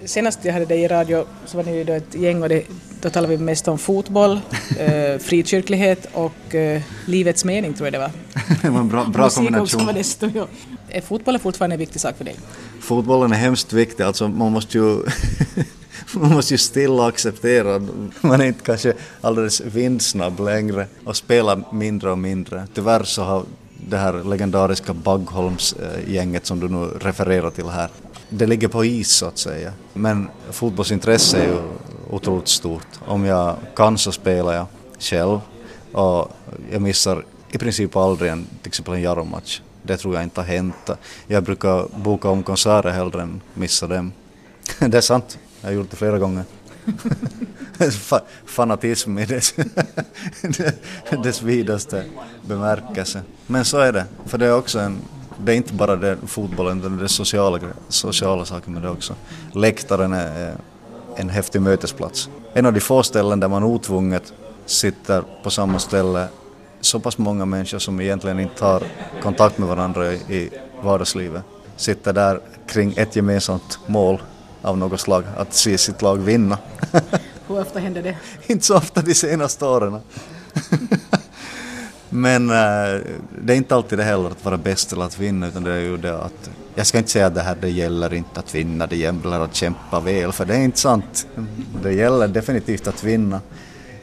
Senast 0.05 0.39
jag 0.45 0.53
hade 0.53 0.65
dig 0.65 0.81
i 0.81 0.87
radio 0.87 1.25
så 1.45 1.57
var 1.57 1.63
ni 1.63 1.83
då 1.83 1.93
ett 1.93 2.15
gäng 2.15 2.43
och 2.43 2.49
det, 2.49 2.63
då 3.01 3.09
talade 3.09 3.37
vi 3.37 3.43
mest 3.43 3.67
om 3.67 3.77
fotboll, 3.77 4.39
eh, 4.79 5.19
frikyrklighet 5.19 6.07
och 6.13 6.55
eh, 6.55 6.81
livets 7.05 7.45
mening 7.45 7.73
tror 7.73 7.87
jag 7.87 7.93
det 7.93 7.99
var. 7.99 8.11
det 8.61 8.69
var 8.69 8.79
en 8.79 8.89
bra, 8.89 9.05
bra 9.05 9.29
kombination. 9.29 9.85
Var 9.85 9.93
desto, 9.93 10.29
ja. 10.35 10.47
Är 10.89 11.01
fotbollen 11.01 11.39
fortfarande 11.39 11.73
en 11.73 11.79
viktig 11.79 12.01
sak 12.01 12.17
för 12.17 12.25
dig? 12.25 12.35
Fotbollen 12.81 13.31
är 13.31 13.37
hemskt 13.37 13.73
viktig, 13.73 14.03
alltså 14.03 14.27
man 14.27 14.51
måste 14.51 14.77
ju 14.77 15.03
man 16.13 16.31
måste 16.31 16.53
ju 16.53 16.57
stilla 16.57 17.07
acceptera 17.07 17.81
man 18.21 18.41
är 18.41 18.45
inte 18.45 18.63
kanske 18.63 18.93
alldeles 19.21 19.61
vindsnabb 19.61 20.39
längre 20.39 20.87
och 21.05 21.15
spelar 21.15 21.63
mindre 21.73 22.11
och 22.11 22.17
mindre. 22.17 22.67
Tyvärr 22.73 23.03
så 23.03 23.23
har 23.23 23.43
det 23.87 23.97
här 23.97 24.23
legendariska 24.23 24.93
Baggholms-gänget 24.93 26.45
som 26.45 26.59
du 26.59 26.69
nu 26.69 26.85
refererar 26.85 27.49
till 27.49 27.69
här, 27.69 27.89
det 28.29 28.45
ligger 28.45 28.67
på 28.67 28.85
is 28.85 29.11
så 29.11 29.25
att 29.25 29.37
säga. 29.37 29.73
Men 29.93 30.27
fotbollsintresse 30.51 31.37
är 31.37 31.47
ju 31.47 31.61
otroligt 32.09 32.47
stort. 32.47 32.87
Om 33.05 33.25
jag 33.25 33.55
kan 33.75 33.97
så 33.97 34.11
spelar 34.11 34.53
jag 34.53 34.65
själv 34.99 35.39
och 35.91 36.31
jag 36.71 36.81
missar 36.81 37.25
i 37.51 37.57
princip 37.57 37.95
aldrig 37.95 38.31
en, 38.31 38.45
till 38.61 38.67
exempel 38.67 38.93
en 38.93 39.01
Jaromatch. 39.01 39.61
Det 39.83 39.97
tror 39.97 40.15
jag 40.15 40.23
inte 40.23 40.41
har 40.41 40.47
hänt. 40.47 40.89
Jag 41.27 41.43
brukar 41.43 41.87
boka 41.97 42.29
om 42.29 42.43
konserter 42.43 42.89
hellre 42.89 43.21
än 43.21 43.41
missa 43.53 43.87
dem. 43.87 44.11
det 44.79 44.97
är 44.97 45.01
sant. 45.01 45.37
Jag 45.61 45.69
har 45.69 45.73
gjort 45.73 45.91
det 45.91 45.97
flera 45.97 46.19
gånger. 46.19 46.43
Fanatism 48.45 49.19
i 49.19 49.25
dess, 49.25 49.53
dess 51.23 51.41
vidaste 51.41 52.05
bemärkelse. 52.41 53.21
Men 53.47 53.65
så 53.65 53.77
är 53.77 53.93
det, 53.93 54.05
för 54.25 54.37
det 54.37 54.45
är 54.45 54.55
också 54.55 54.79
en, 54.79 54.97
det 55.43 55.51
är 55.51 55.55
inte 55.55 55.73
bara 55.73 55.95
det, 55.95 56.17
fotbollen, 56.27 56.81
det 56.81 56.87
är 56.87 57.03
det 57.03 57.09
sociala, 57.09 57.59
sociala 57.89 58.45
saker 58.45 58.71
men 58.71 58.81
det 58.81 58.89
också. 58.89 59.15
Läktaren 59.53 60.13
är 60.13 60.55
en 61.15 61.29
häftig 61.29 61.61
mötesplats. 61.61 62.29
En 62.53 62.65
av 62.65 62.73
de 62.73 62.79
få 62.79 63.03
ställen 63.03 63.39
där 63.39 63.47
man 63.47 63.63
otvunget 63.63 64.33
sitter 64.65 65.23
på 65.43 65.49
samma 65.49 65.79
ställe 65.79 66.27
så 66.81 66.99
pass 66.99 67.17
många 67.17 67.45
människor 67.45 67.79
som 67.79 68.01
egentligen 68.01 68.39
inte 68.39 68.65
har 68.65 68.83
kontakt 69.21 69.57
med 69.57 69.67
varandra 69.67 70.13
i 70.13 70.49
vardagslivet 70.81 71.43
sitter 71.79 72.13
där 72.13 72.39
kring 72.67 72.93
ett 72.97 73.15
gemensamt 73.15 73.79
mål 73.85 74.21
av 74.61 74.77
något 74.77 74.99
slag, 74.99 75.23
att 75.37 75.53
se 75.53 75.77
sitt 75.77 76.01
lag 76.01 76.17
vinna. 76.17 76.57
Hur 77.47 77.61
ofta 77.61 77.79
händer 77.79 78.03
det? 78.03 78.17
Inte 78.47 78.65
så 78.65 78.77
ofta 78.77 79.01
de 79.01 79.13
senaste 79.13 79.65
åren. 79.65 79.99
Men 82.09 82.49
äh, 82.49 82.55
det 83.41 83.53
är 83.53 83.57
inte 83.57 83.75
alltid 83.75 83.99
det 83.99 84.03
heller 84.03 84.29
att 84.29 84.45
vara 84.45 84.57
bäst 84.57 84.93
eller 84.93 85.05
att 85.05 85.19
vinna 85.19 85.47
utan 85.47 85.63
det 85.63 85.71
är 85.71 85.79
ju 85.79 85.97
det 85.97 86.21
att 86.21 86.49
jag 86.75 86.87
ska 86.87 86.97
inte 86.97 87.09
säga 87.09 87.27
att 87.27 87.35
det 87.35 87.41
här 87.41 87.57
det 87.61 87.69
gäller 87.69 88.13
inte 88.13 88.39
att 88.39 88.55
vinna, 88.55 88.87
det 88.87 88.95
gäller 88.95 89.39
att 89.39 89.55
kämpa 89.55 89.99
väl 89.99 90.31
för 90.31 90.45
det 90.45 90.55
är 90.55 90.59
inte 90.59 90.79
sant. 90.79 91.27
Det 91.83 91.93
gäller 91.93 92.27
definitivt 92.27 92.87
att 92.87 93.03
vinna 93.03 93.41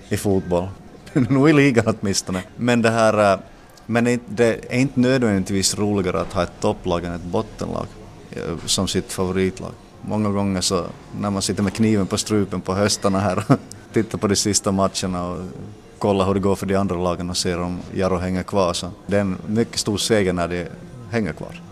i 0.08 0.16
fotboll. 0.16 0.68
Nog 1.12 1.50
i 1.50 1.52
ligan 1.52 1.94
åtminstone. 2.00 2.42
Men 2.56 2.82
det 2.82 2.90
här 2.90 3.32
äh, 3.32 3.38
men 3.86 4.20
det 4.28 4.72
är 4.74 4.78
inte 4.78 5.00
nödvändigtvis 5.00 5.78
roligare 5.78 6.20
att 6.20 6.32
ha 6.32 6.42
ett 6.42 6.60
topplag 6.60 7.04
än 7.04 7.12
ett 7.12 7.22
bottenlag 7.22 7.86
eh, 8.30 8.56
som 8.66 8.88
sitt 8.88 9.12
favoritlag 9.12 9.72
många 10.06 10.30
gånger 10.30 10.60
så 10.60 10.84
när 11.20 11.30
man 11.30 11.42
sitter 11.42 11.62
med 11.62 11.74
kniven 11.74 12.06
på 12.06 12.18
strupen 12.18 12.60
på 12.60 12.74
höstarna 12.74 13.20
här 13.20 13.44
och 13.48 13.58
tittar 13.92 14.18
på 14.18 14.26
de 14.26 14.36
sista 14.36 14.72
matcherna 14.72 15.28
och 15.28 15.38
kollar 16.06 16.26
hur 16.26 16.34
det 16.34 16.40
går 16.40 16.56
för 16.56 16.66
de 16.66 16.76
andra 16.76 16.96
lagen 16.96 17.30
och 17.30 17.36
ser 17.36 17.60
om 17.60 17.80
Jaro 17.94 18.16
hänger 18.16 18.42
kvar 18.42 18.72
så 18.72 18.90
det 19.06 19.16
är 19.16 19.20
en 19.20 19.36
mycket 19.46 19.78
stor 19.78 19.98
seger 19.98 20.32
när 20.32 20.48
de 20.48 20.66
hänger 21.10 21.32
kvar. 21.32 21.62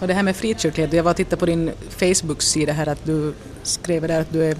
Och 0.00 0.06
det 0.08 0.14
här 0.14 0.22
med 0.22 0.36
frikyrklighet, 0.36 0.92
jag 0.92 1.04
var 1.04 1.10
och 1.10 1.16
tittade 1.16 1.36
på 1.40 1.46
din 1.46 1.70
Facebook-sida 1.88 2.72
här 2.72 2.88
att 2.88 3.04
du 3.04 3.34
skrev 3.62 4.08
där 4.08 4.20
att 4.20 4.32
du 4.32 4.44
är 4.44 4.56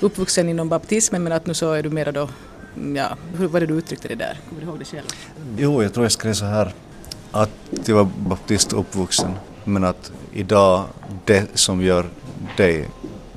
uppvuxen 0.00 0.48
inom 0.48 0.68
baptismen 0.68 1.22
men 1.22 1.32
att 1.32 1.46
nu 1.46 1.54
så 1.54 1.72
är 1.72 1.82
du 1.82 1.90
mera 1.90 2.12
då, 2.12 2.28
ja, 2.96 3.16
hur 3.38 3.48
var 3.48 3.60
det 3.60 3.66
du 3.66 3.74
uttryckte 3.74 4.08
det 4.08 4.14
där? 4.14 4.40
Kommer 4.48 4.60
du 4.60 4.66
ihåg 4.68 4.78
det 4.78 4.84
själv? 4.84 5.06
Jo, 5.58 5.82
jag 5.82 5.94
tror 5.94 6.04
jag 6.04 6.12
skrev 6.12 6.32
så 6.32 6.44
här 6.44 6.72
att 7.30 7.50
jag 7.84 7.94
var 7.94 8.08
baptist 8.28 8.72
uppvuxen 8.72 9.30
men 9.64 9.84
att 9.84 10.12
idag 10.32 10.84
det 11.24 11.46
som 11.54 11.82
gör 11.82 12.06
dig 12.56 12.88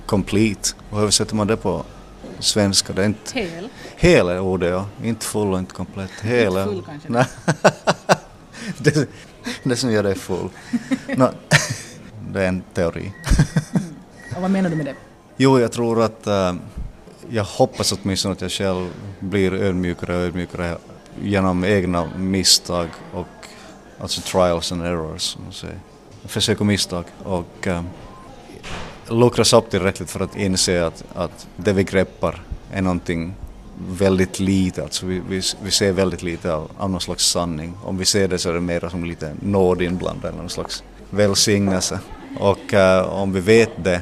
complete. 0.06 0.70
Och 0.90 0.98
hur 0.98 1.04
översätter 1.04 1.36
man 1.36 1.48
det 1.48 1.58
på 1.58 1.84
svenska? 2.42 2.94
Det 2.94 3.02
är 3.02 3.06
inte... 3.06 3.40
Hel? 3.40 3.70
Hel 3.96 4.28
är 4.28 4.40
ordet 4.40 4.70
ja, 4.70 4.88
inte 5.04 5.26
full 5.26 5.54
och 5.54 5.60
inte 5.60 5.74
komplett. 5.74 6.12
Hel 6.22 6.56
är... 6.56 6.66
Full 6.66 6.84
kanske? 6.86 7.26
Det, 8.78 9.10
det 9.64 9.76
som 9.76 9.92
gör 9.92 10.04
dig 10.04 10.16
full. 10.16 10.50
no, 11.18 11.30
det 12.32 12.44
är 12.44 12.48
en 12.48 12.64
teori. 12.74 13.14
mm. 13.74 13.96
Och 14.36 14.42
vad 14.42 14.52
menar 14.52 14.70
du 14.70 14.76
med 14.76 14.86
det? 14.86 14.96
Jo, 15.38 15.60
jag 15.60 15.72
tror 15.72 16.02
att 16.02 16.28
uh, 16.28 16.54
jag 17.30 17.44
hoppas 17.44 17.92
åtminstone 17.92 18.34
att 18.34 18.42
jag 18.42 18.52
själv 18.52 18.90
blir 19.20 19.54
ödmjukare 19.54 20.16
och 20.16 20.22
ödmjukare 20.22 20.78
genom 21.22 21.64
egna 21.64 22.10
misstag 22.18 22.88
och 23.14 23.28
alltså 24.00 24.22
trials 24.22 24.72
and 24.72 24.82
errors. 24.82 25.38
Försök 26.24 26.60
och 26.60 26.66
misstag 26.66 27.06
och 27.24 27.68
uh, 27.68 27.82
luckras 29.12 29.54
upp 29.54 29.70
tillräckligt 29.70 30.10
för 30.10 30.20
att 30.20 30.36
inse 30.36 30.86
att, 30.86 31.04
att 31.14 31.48
det 31.56 31.74
vi 31.74 31.84
greppar 31.84 32.42
är 32.72 32.82
någonting 32.82 33.34
väldigt 33.90 34.40
lite, 34.40 34.84
alltså 34.84 35.06
vi, 35.06 35.22
vi, 35.30 35.42
vi 35.64 35.72
ser 35.72 35.92
väldigt 35.92 36.24
lite 36.24 36.54
av, 36.54 36.72
av 36.78 36.90
någon 36.90 37.02
slags 37.02 37.26
sanning. 37.26 37.74
Om 37.84 37.98
vi 37.98 38.06
ser 38.06 38.28
det 38.28 38.38
så 38.38 38.50
är 38.50 38.54
det 38.54 38.62
mer 38.62 38.90
som 38.90 39.06
lite 39.06 39.36
nåd 39.42 39.82
inblandad 39.82 40.30
eller 40.30 40.42
någon 40.42 40.50
slags 40.50 40.84
välsignelse. 41.10 42.00
Och 42.40 42.74
uh, 42.74 43.14
om 43.14 43.34
vi 43.34 43.40
vet 43.40 43.84
det 43.84 44.02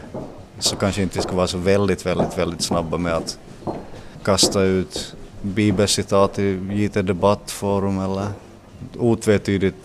så 0.60 0.76
kanske 0.76 1.02
inte 1.02 1.16
vi 1.18 1.22
ska 1.22 1.36
vara 1.36 1.48
så 1.48 1.58
väldigt, 1.58 2.06
väldigt, 2.06 2.38
väldigt 2.38 2.62
snabba 2.62 2.98
med 2.98 3.14
att 3.14 3.40
kasta 4.24 4.62
ut 4.62 5.16
bibelcitat 5.42 6.40
i 6.40 6.60
JT 6.72 6.94
debattforum 6.94 8.00
eller 8.00 8.28
otvetydigt 8.98 9.78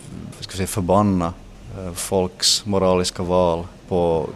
ska 0.45 0.57
säga, 0.57 0.67
förbanna 0.67 1.33
eh, 1.79 1.93
folks 1.93 2.67
moraliska 2.67 3.23
val 3.23 3.67
på 3.89 4.29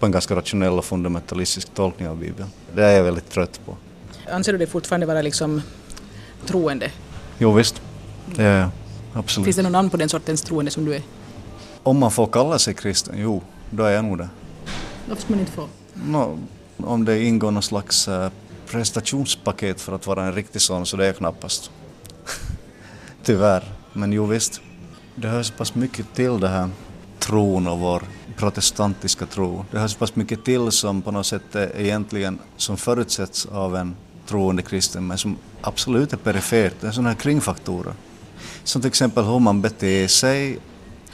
på 0.00 0.06
en 0.06 0.12
ganska 0.12 0.36
rationell 0.36 0.72
och 0.72 0.84
fundamentalistisk 0.84 1.74
tolkning 1.74 2.08
av 2.08 2.16
Bibeln. 2.16 2.48
Det 2.74 2.84
är 2.84 2.96
jag 2.96 3.04
väldigt 3.04 3.30
trött 3.30 3.60
på. 3.66 3.76
Anser 4.30 4.52
du 4.52 4.58
dig 4.58 4.66
fortfarande 4.66 5.06
vara 5.06 5.22
liksom 5.22 5.62
troende? 6.46 6.90
Jo 7.38 7.52
visst, 7.52 7.82
det 8.26 8.42
är 8.42 8.60
jag. 8.60 8.70
Absolut. 9.14 9.44
Finns 9.44 9.56
det 9.56 9.62
någon 9.62 9.72
namn 9.72 9.90
på 9.90 9.96
den 9.96 10.08
sortens 10.08 10.42
troende 10.42 10.70
som 10.70 10.84
du 10.84 10.94
är? 10.94 11.02
Om 11.82 11.98
man 11.98 12.10
får 12.10 12.26
kalla 12.26 12.58
sig 12.58 12.74
kristen, 12.74 13.14
jo, 13.18 13.42
då 13.70 13.84
är 13.84 13.90
jag 13.90 14.04
nog 14.04 14.18
det. 14.18 14.28
Varför 15.08 15.22
ska 15.22 15.32
man 15.32 15.40
inte 15.40 15.52
få? 15.52 15.68
No, 15.94 16.38
om 16.76 17.04
det 17.04 17.24
ingår 17.24 17.50
någon 17.50 17.62
slags 17.62 18.08
uh, 18.08 18.28
prestationspaket 18.66 19.80
för 19.80 19.94
att 19.94 20.06
vara 20.06 20.24
en 20.24 20.34
riktig 20.34 20.62
sån 20.62 20.86
så 20.86 20.96
det 20.96 21.04
är 21.04 21.06
jag 21.06 21.16
knappast. 21.16 21.70
Tyvärr. 23.24 23.64
Men 23.92 24.12
jo 24.12 24.26
visst, 24.26 24.60
det 25.14 25.28
hör 25.28 25.42
så 25.42 25.52
pass 25.52 25.74
mycket 25.74 26.14
till 26.14 26.40
det 26.40 26.48
här 26.48 26.68
tron 27.18 27.66
och 27.66 27.78
vår 27.78 28.02
protestantiska 28.40 29.26
tro. 29.26 29.64
Det 29.70 29.78
hör 29.78 29.88
så 29.88 29.98
pass 29.98 30.16
mycket 30.16 30.44
till 30.44 30.70
som 30.70 31.02
på 31.02 31.10
något 31.10 31.26
sätt 31.26 31.54
är 31.54 31.80
egentligen 31.80 32.38
som 32.56 32.76
förutsätts 32.76 33.46
av 33.46 33.76
en 33.76 33.96
troende 34.26 34.62
kristen 34.62 35.06
men 35.06 35.18
som 35.18 35.36
absolut 35.60 36.12
är 36.12 36.16
perifert. 36.16 36.74
Det 36.80 36.86
är 36.86 36.90
sådana 36.90 37.08
här 37.08 37.16
kringfaktorer. 37.16 37.94
Som 38.64 38.82
till 38.82 38.88
exempel 38.88 39.24
hur 39.24 39.38
man 39.38 39.60
beter 39.60 40.06
sig 40.06 40.58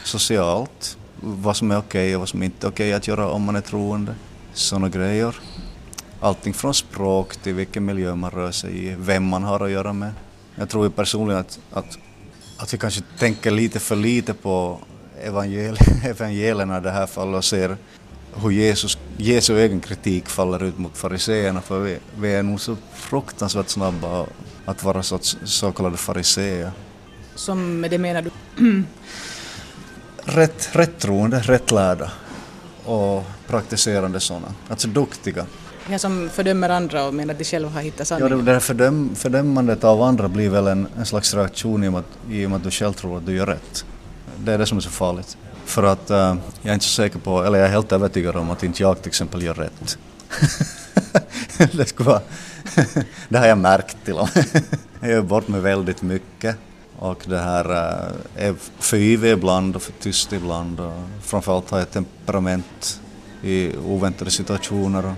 socialt, 0.05 0.99
vad 1.21 1.57
som 1.57 1.71
är 1.71 1.79
okej 1.79 2.15
och 2.15 2.21
vad 2.21 2.29
som 2.29 2.43
inte 2.43 2.67
är 2.67 2.71
okej 2.71 2.93
att 2.93 3.09
göra 3.09 3.31
om 3.31 3.43
man 3.43 3.57
är 3.57 3.61
troende. 3.61 4.15
Sådana 4.53 4.89
grejer. 4.89 5.37
Allting 6.21 6.55
från 6.55 6.75
språk 6.75 7.37
till 7.37 7.55
vilken 7.55 7.85
miljö 7.85 8.15
man 8.15 8.31
rör 8.31 8.51
sig 8.51 8.87
i, 8.87 8.95
vem 8.99 9.25
man 9.25 9.43
har 9.43 9.61
att 9.61 9.71
göra 9.71 9.93
med. 9.93 10.13
Jag 10.55 10.69
tror 10.69 10.85
ju 10.85 10.91
personligen 10.91 11.41
att, 11.41 11.59
att, 11.73 11.99
att 12.57 12.75
vi 12.75 12.79
kanske 12.79 13.03
tänker 13.19 13.51
lite 13.51 13.81
för 13.81 13.97
lite 13.97 14.35
på 14.35 14.81
evangel 15.23 15.79
evangelierna 16.05 16.79
i 16.79 16.81
det 16.81 16.91
här 16.91 17.07
fallet 17.07 17.37
och 17.37 17.45
ser 17.45 17.77
hur 18.43 18.51
Jesus, 18.51 18.99
Jesu 19.17 19.61
egen 19.61 19.81
kritik 19.81 20.29
faller 20.29 20.63
ut 20.63 20.79
mot 20.79 20.97
fariseerna 20.97 21.61
för 21.61 21.81
vi, 21.81 21.99
vi 22.19 22.35
är 22.35 22.43
nog 22.43 22.61
så 22.61 22.77
fruktansvärt 22.95 23.69
snabba 23.69 24.27
att 24.65 24.85
vara 24.85 25.03
så, 25.03 25.19
så 25.45 25.73
kallade 25.73 25.97
fariseer. 25.97 26.71
Som 27.35 27.81
med 27.81 27.91
det 27.91 27.99
menar 27.99 28.23
du? 28.23 28.31
rätt, 30.25 30.69
rätt 30.73 30.99
troende, 30.99 31.41
rätt 31.41 31.71
lärda 31.71 32.11
och 32.85 33.25
praktiserande 33.47 34.21
sådana, 34.21 34.55
alltså 34.69 34.89
duktiga. 34.89 35.47
Ja, 35.91 35.99
som 35.99 36.31
fördömer 36.33 36.69
andra 36.69 37.07
och 37.07 37.15
menar 37.15 37.35
att 37.35 37.39
de 37.39 37.45
själva 37.45 37.71
har 37.71 37.81
hittat 37.81 38.09
sanningen. 38.09 38.39
Ja, 38.39 38.45
det 38.45 38.53
där 38.53 38.61
fördöm, 38.61 39.15
fördömandet 39.15 39.85
av 39.85 40.03
andra 40.03 40.29
blir 40.29 40.51
väl 40.51 40.67
en, 40.67 40.89
en 40.99 41.07
slags 41.07 41.35
reaktion 41.35 41.85
i 41.85 41.89
och, 41.89 41.93
med 41.93 42.01
att, 42.01 42.33
i 42.33 42.47
och 42.47 42.51
med 42.51 42.57
att 42.57 42.65
du 42.65 42.71
själv 42.71 42.93
tror 42.93 43.17
att 43.17 43.27
du 43.27 43.37
gör 43.37 43.47
rätt. 43.47 43.85
Det 44.39 44.53
är 44.53 44.59
det 44.59 44.67
som 44.67 44.79
är 44.79 44.83
så 44.83 44.91
farligt. 44.91 45.37
För 45.65 45.83
att 45.83 46.11
uh, 46.11 46.17
jag 46.17 46.71
är 46.71 46.75
inte 46.75 46.85
så 46.87 46.91
säker 46.91 47.19
på, 47.19 47.43
eller 47.43 47.59
jag 47.59 47.67
är 47.69 47.73
helt 47.73 47.93
övertygad 47.93 48.37
om 48.37 48.51
att 48.51 48.63
inte 48.63 48.83
jag 48.83 49.03
till 49.03 49.09
exempel 49.09 49.43
gör 49.43 49.55
rätt. 49.55 49.99
det, 51.73 51.87
skulle 51.87 52.09
vara 52.09 52.21
det 53.29 53.39
har 53.39 53.47
jag 53.47 53.59
märkt 53.59 53.97
till 54.05 54.15
och 54.15 54.29
med. 54.35 54.63
jag 55.01 55.11
gör 55.11 55.23
bort 55.23 55.49
mig 55.49 55.61
väldigt 55.61 56.03
mycket 56.03 56.57
och 56.99 57.25
det 57.27 57.39
här 57.39 57.71
uh, 57.71 58.13
är 58.37 58.55
för 58.79 58.97
yvig 58.97 59.33
ibland 59.33 59.77
och 59.77 59.83
för 59.83 59.93
tyst 59.93 60.33
ibland 60.33 60.81
och 60.81 60.93
framförallt 61.23 61.71
har 61.71 61.79
jag 61.79 61.91
temperament 61.91 63.01
i 63.43 63.77
oväntade 63.77 64.31
situationer. 64.31 65.15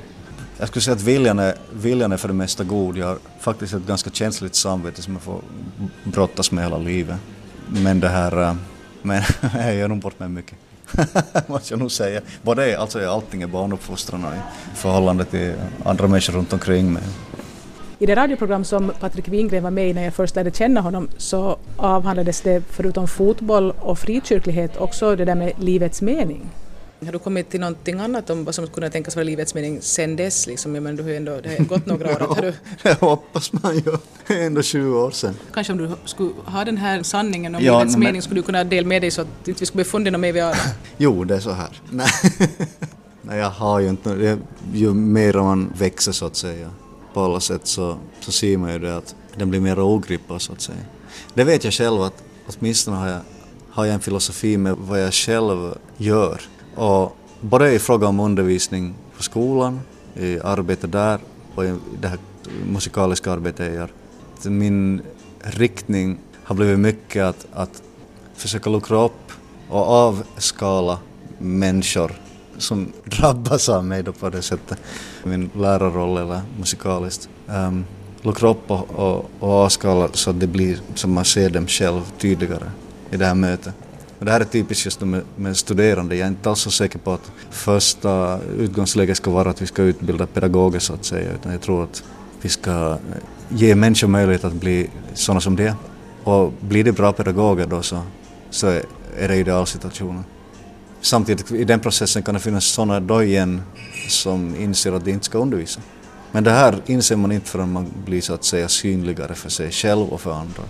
Jag 0.59 0.69
skulle 0.69 0.83
säga 0.83 0.95
att 0.95 1.03
viljan 1.03 1.39
är, 1.39 1.55
viljan 1.73 2.13
är 2.13 2.17
för 2.17 2.29
det 2.29 2.35
mesta 2.35 2.65
god. 2.65 2.97
Jag 2.97 3.07
har 3.07 3.19
faktiskt 3.41 3.75
ett 3.75 3.87
ganska 3.87 4.11
känsligt 4.11 4.55
samvete 4.55 5.03
som 5.03 5.13
jag 5.13 5.23
får 5.23 5.41
brottas 6.05 6.51
med 6.51 6.65
hela 6.65 6.79
livet. 6.79 7.17
Men 7.67 8.01
det 8.01 8.09
här 8.09 8.39
uh, 8.39 8.55
men 9.03 9.23
jag 9.55 9.75
gör 9.75 9.89
nog 9.89 9.99
bort 9.99 10.19
mig 10.19 10.29
mycket. 10.29 10.59
måste 11.47 11.73
jag 11.73 11.81
nog 11.81 11.93
säga. 11.93 12.21
Både 12.43 12.79
alltså 12.79 13.11
allting 13.11 13.43
är 13.43 13.47
barnuppfostran 13.47 14.25
och 14.25 14.33
i 14.33 14.39
förhållande 14.75 15.25
till 15.25 15.55
andra 15.85 16.09
människor 16.09 16.33
runt 16.33 16.53
omkring 16.53 16.93
mig. 16.93 17.03
I 17.99 18.07
det 18.07 18.15
radioprogram 18.15 18.65
som 18.65 18.93
Patrik 19.01 19.29
Wingren 19.29 19.63
var 19.63 19.71
med 19.71 19.89
i 19.89 19.93
när 19.93 20.05
jag 20.05 20.15
först 20.15 20.37
lärde 20.37 20.51
känna 20.51 20.81
honom 20.81 21.09
så 21.17 21.59
avhandlades 21.77 22.41
det 22.41 22.63
förutom 22.71 23.09
fotboll 23.09 23.71
och 23.71 23.99
frikyrklighet 23.99 24.77
också 24.77 25.17
det 25.17 25.25
där 25.25 25.35
med 25.35 25.53
livets 25.59 26.03
mening. 26.03 26.51
Har 27.05 27.13
du 27.13 27.19
kommit 27.19 27.51
till 27.51 27.61
någonting 27.61 28.01
annat 28.01 28.31
om 28.31 28.45
vad 28.45 28.55
som 28.55 28.67
skulle 28.67 28.91
tänkas 28.91 29.17
vara 29.17 29.25
livets 29.25 29.55
mening 29.55 29.83
sen 29.83 30.17
dess? 30.17 30.47
Liksom? 30.47 30.73
Men 30.73 30.97
du 30.97 31.03
har 31.03 31.11
ändå, 31.11 31.41
det 31.41 31.49
har 31.49 31.65
gått 31.65 31.87
några 31.87 32.15
år. 32.15 32.19
Har 32.35 32.43
du... 32.43 32.55
det 32.83 33.01
hoppas 33.01 33.53
man 33.53 33.75
ju. 33.75 33.97
Det 34.27 34.35
är 34.35 34.47
ändå 34.47 34.63
20 34.63 34.99
år 34.99 35.11
sedan. 35.11 35.35
Kanske 35.55 35.73
om 35.73 35.79
du 35.79 35.91
skulle 36.05 36.33
ha 36.45 36.65
den 36.65 36.77
här 36.77 37.03
sanningen 37.03 37.55
om 37.55 37.65
ja, 37.65 37.79
livets 37.79 37.97
men... 37.97 38.07
mening 38.07 38.23
skulle 38.23 38.41
du 38.41 38.43
kunna 38.45 38.65
dela 38.65 38.89
med 38.89 39.03
dig 39.03 39.11
så 39.11 39.21
att 39.21 39.29
vi 39.45 39.51
inte 39.51 39.67
skulle 39.67 39.83
bli 39.83 39.91
fundera 39.91 40.19
mer 40.19 40.33
vid 40.33 40.43
öronen? 40.43 40.61
jo, 40.97 41.25
det 41.25 41.35
är 41.37 41.41
så 41.41 41.51
här. 41.51 41.81
Nej. 41.91 42.09
Nej, 43.23 43.39
jag 43.39 43.51
har 43.51 43.81
ju 43.81 43.89
inte... 43.89 44.39
Ju 44.73 44.95
mer 44.95 45.35
man 45.35 45.73
växer 45.79 46.13
så 46.13 46.27
att 46.27 46.37
säga 46.37 46.71
på 47.15 47.21
alla 47.21 47.41
sätt 47.41 47.67
så, 47.67 47.99
så 48.21 48.33
ser 48.33 48.57
man 48.57 48.73
ju 48.73 48.79
det 48.79 48.97
att 48.97 49.15
den 49.37 49.51
blir 49.51 49.61
mer 49.61 49.81
ogripbar 49.81 50.39
så 50.39 50.53
att 50.53 50.61
säga. 50.61 50.79
Det 51.35 51.45
vet 51.45 51.65
jag 51.65 51.73
själv 51.73 52.03
att 52.03 52.23
åtminstone 52.47 52.97
har 52.97 53.09
jag, 53.09 53.21
har 53.71 53.85
jag 53.85 53.95
en 53.95 54.01
filosofi 54.01 54.57
med 54.57 54.77
vad 54.79 55.03
jag 55.03 55.15
själv 55.15 55.75
gör 55.97 56.41
och 56.79 57.17
både 57.41 57.73
i 57.73 57.79
fråga 57.79 58.07
om 58.07 58.21
undervisning 58.21 58.95
på 59.17 59.23
skolan, 59.23 59.81
i 60.17 60.41
arbete 60.41 60.87
där 60.87 61.21
och 61.55 61.65
i 61.65 61.75
det 62.01 62.09
här 62.09 62.19
musikaliska 62.67 63.33
arbetet 63.33 63.67
jag 63.67 63.75
gör. 63.75 63.91
Min 64.51 65.03
riktning 65.41 66.19
har 66.45 66.55
blivit 66.55 66.79
mycket 66.79 67.25
att, 67.25 67.47
att 67.53 67.83
försöka 68.35 68.71
luckra 68.71 69.05
upp 69.05 69.33
och 69.69 69.89
avskala 69.89 70.99
människor 71.39 72.13
som 72.59 72.93
drabbas 73.05 73.69
av 73.69 73.85
mig 73.85 74.03
då 74.03 74.13
på 74.13 74.31
det 74.31 74.43
sättet, 74.43 74.79
min 75.25 75.51
lärarroll 75.55 76.17
eller 76.17 76.41
musikaliskt. 76.59 77.29
Um, 77.47 77.85
luckra 78.23 78.49
upp 78.49 78.71
och, 78.71 78.91
och, 78.91 79.31
och 79.41 79.53
avskala 79.53 80.09
så 80.13 80.31
att 80.31 80.41
det 80.41 80.47
blir 80.47 80.81
som 80.95 81.13
man 81.13 81.25
ser 81.25 81.51
dem 81.51 81.67
själv 81.67 82.03
tydligare 82.19 82.71
i 83.11 83.17
det 83.17 83.27
här 83.27 83.35
mötet. 83.35 83.75
Men 84.19 84.27
det 84.27 84.33
här 84.33 84.41
är 84.41 84.45
typiskt 84.45 84.85
just 84.85 85.01
med, 85.01 85.23
med 85.37 85.57
studerande. 85.57 86.17
Jag 86.17 86.25
är 86.25 86.29
inte 86.29 86.51
alls 86.51 86.61
så 86.61 86.71
säker 86.71 86.99
på 86.99 87.13
att 87.13 87.31
första 87.51 88.41
utgångsläget 88.59 89.17
ska 89.17 89.31
vara 89.31 89.51
att 89.51 89.63
vi 89.63 89.67
ska 89.67 89.83
utbilda 89.83 90.27
pedagoger 90.27 90.79
så 90.79 90.95
att 90.95 91.05
säga, 91.05 91.33
utan 91.33 91.53
jag 91.53 91.61
tror 91.61 91.85
att 91.85 92.03
vi 92.43 92.49
ska 92.49 92.91
eh, 92.91 92.99
ge 93.49 93.75
människor 93.75 94.09
möjlighet 94.09 94.45
att 94.45 94.53
bli 94.53 94.91
sådana 95.15 95.41
som 95.41 95.57
det 95.57 95.75
Och 96.25 96.53
blir 96.61 96.85
det 96.85 96.93
bra 96.93 97.13
pedagoger 97.13 97.67
då 97.67 97.83
så, 97.83 98.03
så 98.51 98.67
är 99.17 99.29
det 99.29 99.37
idealsituationen. 99.37 100.25
Samtidigt 101.01 101.53
i 101.53 101.65
den 101.65 101.81
processen 101.81 102.23
kan 102.23 102.35
det 102.35 102.41
finnas 102.41 102.65
sådana 102.65 103.01
då 103.01 103.23
igen 103.23 103.63
som 104.09 104.57
inser 104.57 104.93
att 104.93 105.05
de 105.05 105.11
inte 105.11 105.25
ska 105.25 105.39
undervisa. 105.39 105.81
Men 106.33 106.45
det 106.45 106.51
här 106.51 106.83
inser 106.87 107.17
man 107.17 107.33
inte 107.33 107.47
förrän 107.47 107.73
man 107.73 107.93
blir 108.05 108.21
så 108.21 108.35
att 108.35 108.45
säga 108.45 108.69
synligare 108.69 109.35
för 109.35 109.51
sig 109.51 109.71
själv 109.71 110.09
och 110.09 110.21
för 110.21 110.33
andra. 110.33 110.63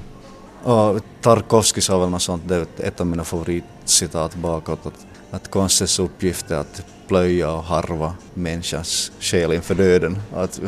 Och 0.63 1.01
Tarkovskij 1.21 1.83
sa 1.83 1.99
väl 1.99 2.11
något 2.11 2.23
sånt, 2.23 2.43
det 2.49 2.57
är 2.57 2.67
ett 2.79 3.01
av 3.01 3.07
mina 3.07 3.25
favoritcitat 3.25 4.35
bakåt, 4.35 4.87
att, 4.87 5.07
att 5.31 5.51
konstens 5.51 5.99
uppgift 5.99 6.51
är 6.51 6.57
att 6.57 6.83
plöja 7.09 7.53
och 7.53 7.65
harva 7.65 8.13
människans 8.35 9.13
själ 9.21 9.53
inför 9.53 9.75
döden, 9.75 10.19
att 10.35 10.61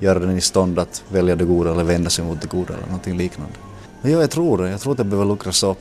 göra 0.00 0.18
den 0.18 0.36
i 0.36 0.40
stånd 0.40 0.78
att 0.78 1.02
välja 1.08 1.36
det 1.36 1.44
goda 1.44 1.70
eller 1.70 1.84
vända 1.84 2.10
sig 2.10 2.24
mot 2.24 2.40
det 2.40 2.48
goda 2.48 2.74
eller 2.74 2.86
någonting 2.86 3.16
liknande. 3.16 3.54
Men 4.02 4.12
ja, 4.12 4.20
jag 4.20 4.30
tror 4.30 4.58
det, 4.58 4.70
jag 4.70 4.80
tror 4.80 4.92
att 4.92 4.98
det 4.98 5.04
behöver 5.04 5.26
luckras 5.26 5.62
upp. 5.62 5.78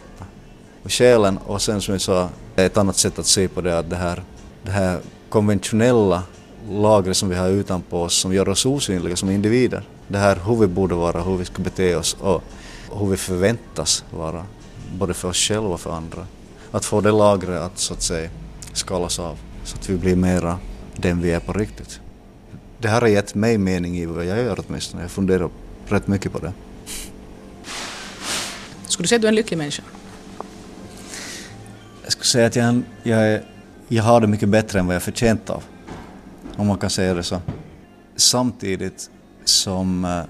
Och 0.84 0.92
själen 0.92 1.38
och 1.38 1.62
sen 1.62 1.82
som 1.82 1.94
jag 1.94 2.02
sa, 2.02 2.30
ett 2.56 2.78
annat 2.78 2.98
sätt 2.98 3.20
att 3.20 3.26
se 3.26 3.48
på 3.48 3.62
det 3.62 3.80
att 3.80 3.90
det 3.90 3.96
här, 3.96 4.24
det 4.64 4.72
här 4.72 5.00
konventionella 5.30 6.24
lagret 6.70 7.18
som 7.18 7.30
vi 7.30 7.36
har 7.36 7.50
utanpå 7.50 8.02
oss 8.02 8.14
som 8.14 8.34
gör 8.34 8.50
oss 8.50 8.66
osynliga 8.66 9.16
som 9.16 9.30
individer. 9.30 9.84
Det 10.08 10.18
här 10.18 10.40
hur 10.46 10.56
vi 10.56 10.68
borde 10.68 10.96
vara, 10.96 11.22
hur 11.22 11.38
vi 11.38 11.46
ska 11.46 11.62
bete 11.62 11.96
oss 11.96 12.18
och 12.20 12.44
hur 12.92 13.08
vi 13.08 13.18
förväntas 13.18 14.04
vara, 14.12 14.46
både 14.94 15.14
för 15.14 15.30
oss 15.30 15.38
själva 15.38 15.68
och 15.68 15.80
för 15.80 15.92
andra. 15.92 16.28
Att 16.72 16.86
få 16.86 17.02
det 17.02 17.12
lagret 17.12 17.62
att 17.62 17.78
så 17.78 17.94
att 17.94 18.02
säga 18.02 18.30
skalas 18.74 19.20
av 19.20 19.38
så 19.64 19.78
att 19.78 19.90
vi 19.90 19.98
blir 19.98 20.16
mera 20.16 20.60
den 20.96 21.22
vi 21.22 21.32
är 21.32 21.40
på 21.40 21.54
riktigt. 21.54 22.00
Det 22.78 22.88
här 22.88 23.02
har 23.02 23.08
gett 23.08 23.36
mig 23.36 23.58
mening 23.58 23.98
i 23.98 24.06
vad 24.06 24.26
jag 24.26 24.38
gör 24.38 24.64
åtminstone. 24.68 25.04
Jag 25.04 25.12
funderar 25.12 25.50
rätt 25.88 26.08
mycket 26.08 26.32
på 26.32 26.40
det. 26.40 26.54
Skulle 28.88 29.04
du 29.04 29.08
säga 29.08 29.16
att 29.16 29.22
du 29.22 29.28
är 29.28 29.32
en 29.32 29.36
lycklig 29.36 29.58
människa? 29.58 29.84
Jag 32.04 32.12
skulle 32.12 32.26
säga 32.26 32.48
att 32.48 32.56
jag, 32.56 32.82
jag, 33.04 33.28
är, 33.28 33.44
jag 33.88 34.04
har 34.04 34.22
det 34.22 34.28
mycket 34.28 34.50
bättre 34.50 34.80
än 34.80 34.86
vad 34.86 34.96
jag 34.96 35.00
är 35.00 35.06
förtjänt 35.06 35.50
av. 35.50 35.64
Om 36.56 36.68
man 36.68 36.78
kan 36.78 36.90
säga 36.90 37.14
det 37.14 37.24
så. 37.24 37.42
Samtidigt 38.16 39.10
som 39.46 40.06
eh, 40.06 40.24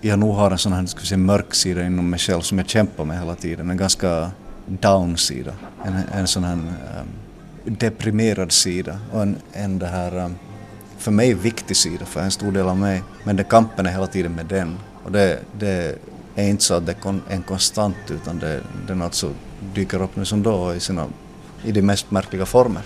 jag 0.00 0.18
nog 0.18 0.34
har 0.34 0.50
en 0.50 0.58
sån 0.58 0.72
här 0.72 0.86
ska 0.86 1.00
säga, 1.00 1.18
mörk 1.18 1.54
sida 1.54 1.86
inom 1.86 2.10
mig 2.10 2.18
själv 2.18 2.40
som 2.40 2.58
jag 2.58 2.68
kämpar 2.68 3.04
med 3.04 3.18
hela 3.18 3.34
tiden. 3.34 3.70
En 3.70 3.76
ganska 3.76 4.30
down-sida. 4.66 5.52
En, 5.84 5.94
en 6.12 6.26
sån 6.26 6.44
här 6.44 6.54
um, 6.54 6.66
deprimerad 7.64 8.52
sida 8.52 8.98
och 9.12 9.22
en, 9.22 9.36
en 9.52 9.78
det 9.78 9.86
här 9.86 10.16
um, 10.16 10.34
för 10.98 11.10
mig 11.10 11.34
viktig 11.34 11.76
sida 11.76 12.04
för 12.04 12.20
en 12.20 12.30
stor 12.30 12.52
del 12.52 12.68
av 12.68 12.76
mig. 12.76 13.02
Men 13.24 13.36
det, 13.36 13.44
kampen 13.44 13.86
är 13.86 13.90
hela 13.90 14.06
tiden 14.06 14.34
med 14.34 14.46
den. 14.46 14.78
Och 15.04 15.12
det, 15.12 15.40
det 15.58 15.98
är 16.34 16.48
inte 16.48 16.64
så 16.64 16.74
att 16.74 16.86
det 16.86 16.96
är 17.04 17.20
en 17.28 17.42
konstant 17.42 17.96
utan 18.10 18.38
det, 18.38 18.60
den 18.86 19.02
alltså 19.02 19.30
dyker 19.74 20.02
upp 20.02 20.16
nu 20.16 20.24
som 20.24 20.42
då 20.42 20.74
i, 20.74 20.80
sina, 20.80 21.06
i 21.64 21.72
de 21.72 21.82
mest 21.82 22.10
märkliga 22.10 22.46
former. 22.46 22.82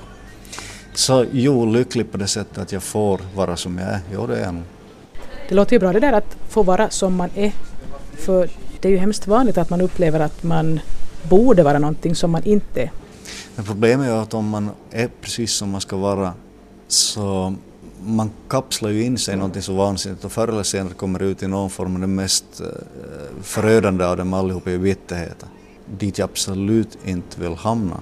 Så 0.95 1.27
jo, 1.33 1.67
lycklig 1.67 2.13
på 2.13 2.19
det 2.19 2.27
sättet 2.27 2.59
att 2.59 2.73
jag 2.73 2.83
får 2.83 3.21
vara 3.35 3.57
som 3.57 3.79
jag 3.79 3.89
är. 3.89 4.01
Jo, 4.13 4.27
det 4.27 4.37
är 4.37 4.45
jag 4.45 4.55
nog. 4.55 4.65
Det 5.51 5.57
låter 5.57 5.73
ju 5.73 5.81
bra 5.81 5.93
det 5.93 6.01
där 6.01 6.13
att 6.13 6.37
få 6.49 6.63
vara 6.63 6.91
som 6.91 7.15
man 7.15 7.31
är. 7.35 7.53
För 8.13 8.51
det 8.81 8.89
är 8.89 8.93
ju 8.93 8.99
hemskt 8.99 9.27
vanligt 9.27 9.59
att 9.59 9.71
man 9.71 9.81
upplever 9.81 10.21
att 10.21 10.43
man 10.43 10.81
borde 11.29 11.63
vara 11.63 11.79
någonting 11.79 12.15
som 12.15 12.31
man 12.31 12.45
inte 12.45 12.83
är. 12.83 12.93
Men 13.57 13.65
problemet 13.65 14.09
är 14.09 14.13
att 14.13 14.35
om 14.35 14.49
man 14.49 14.71
är 14.91 15.11
precis 15.21 15.53
som 15.53 15.71
man 15.71 15.81
ska 15.81 15.97
vara 15.97 16.33
så 16.89 17.55
man 18.03 18.31
kapslar 18.49 18.91
ju 18.91 19.05
in 19.05 19.19
sig 19.19 19.35
i 19.35 19.37
någonting 19.37 19.63
så 19.63 19.75
vansinnigt 19.75 20.25
och 20.25 20.33
förr 20.33 20.49
eller 20.49 20.63
senare 20.63 20.95
kommer 20.95 21.23
ut 21.23 21.43
i 21.43 21.47
någon 21.47 21.71
form 21.71 21.95
av 21.95 22.01
det 22.01 22.07
mest 22.07 22.61
eh, 22.61 22.67
förödande 23.43 24.05
av 24.05 24.17
dem 24.17 24.35
allihop 24.35 24.67
är 24.67 24.71
ju 24.71 24.79
bitterheten. 24.79 25.49
Dit 25.99 26.19
jag 26.19 26.25
absolut 26.25 26.99
inte 27.05 27.41
vill 27.41 27.55
hamna. 27.55 28.01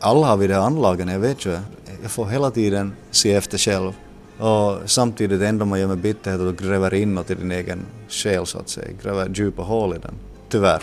Alla 0.00 0.26
har 0.26 0.36
vi 0.36 0.46
det 0.46 0.58
anlagen, 0.58 1.08
jag 1.08 1.20
vet 1.20 1.46
ju. 1.46 1.58
Jag 2.02 2.10
får 2.10 2.26
hela 2.26 2.50
tiden 2.50 2.92
se 3.10 3.32
efter 3.32 3.58
själv. 3.58 3.92
Och 4.38 4.90
samtidigt 4.90 5.40
det 5.40 5.48
enda 5.48 5.64
man 5.64 5.80
gör 5.80 5.86
med 5.86 5.98
bitterhet 5.98 6.40
är 6.40 6.46
att 6.46 6.60
gräver 6.60 6.94
inåt 6.94 7.30
i 7.30 7.34
din 7.34 7.52
egen 7.52 7.86
själ 8.08 8.46
så 8.46 8.58
att 8.58 8.68
säga, 8.68 8.88
gräver 9.02 9.28
djupa 9.34 9.62
hål 9.62 9.96
i 9.96 9.98
den. 9.98 10.14
Tyvärr. 10.48 10.82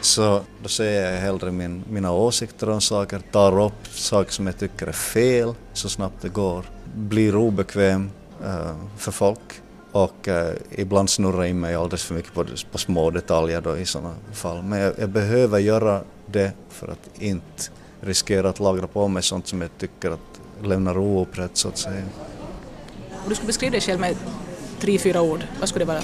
Så 0.00 0.40
då 0.62 0.68
säger 0.68 1.12
jag 1.12 1.20
hellre 1.20 1.50
min, 1.50 1.84
mina 1.90 2.12
åsikter 2.12 2.68
om 2.68 2.80
saker, 2.80 3.20
tar 3.32 3.60
upp 3.60 3.86
saker 3.90 4.32
som 4.32 4.46
jag 4.46 4.58
tycker 4.58 4.86
är 4.86 4.92
fel 4.92 5.54
så 5.72 5.88
snabbt 5.88 6.22
det 6.22 6.28
går, 6.28 6.64
blir 6.94 7.36
obekväm 7.36 8.10
uh, 8.44 8.74
för 8.96 9.12
folk 9.12 9.40
och 9.92 10.28
uh, 10.28 10.50
ibland 10.70 11.10
snurrar 11.10 11.44
in 11.44 11.60
mig 11.60 11.74
alldeles 11.74 12.04
för 12.04 12.14
mycket 12.14 12.34
på, 12.34 12.44
på 12.72 12.78
små 12.78 13.10
detaljer 13.10 13.60
då 13.60 13.76
i 13.76 13.86
sådana 13.86 14.14
fall. 14.32 14.62
Men 14.62 14.78
jag, 14.78 14.92
jag, 14.98 15.08
behöver 15.08 15.58
göra 15.58 16.00
det 16.26 16.52
för 16.68 16.88
att 16.88 17.22
inte 17.22 17.62
riskera 18.00 18.48
att 18.48 18.60
lagra 18.60 18.86
på 18.86 19.08
mig 19.08 19.22
sånt 19.22 19.46
som 19.46 19.60
jag 19.60 19.70
tycker 19.78 20.10
att 20.10 20.40
lämnar 20.62 20.98
oupprätt 20.98 21.56
så 21.56 21.68
att 21.68 21.78
säga. 21.78 22.02
Om 23.22 23.28
du 23.28 23.34
skulle 23.34 23.46
beskriva 23.46 23.70
dig 23.70 23.80
själv 23.80 24.00
med 24.00 24.16
tre, 24.80 24.98
fyra 24.98 25.22
ord, 25.22 25.40
vad 25.60 25.68
skulle 25.68 25.84
det 25.84 25.92
vara? 25.92 26.02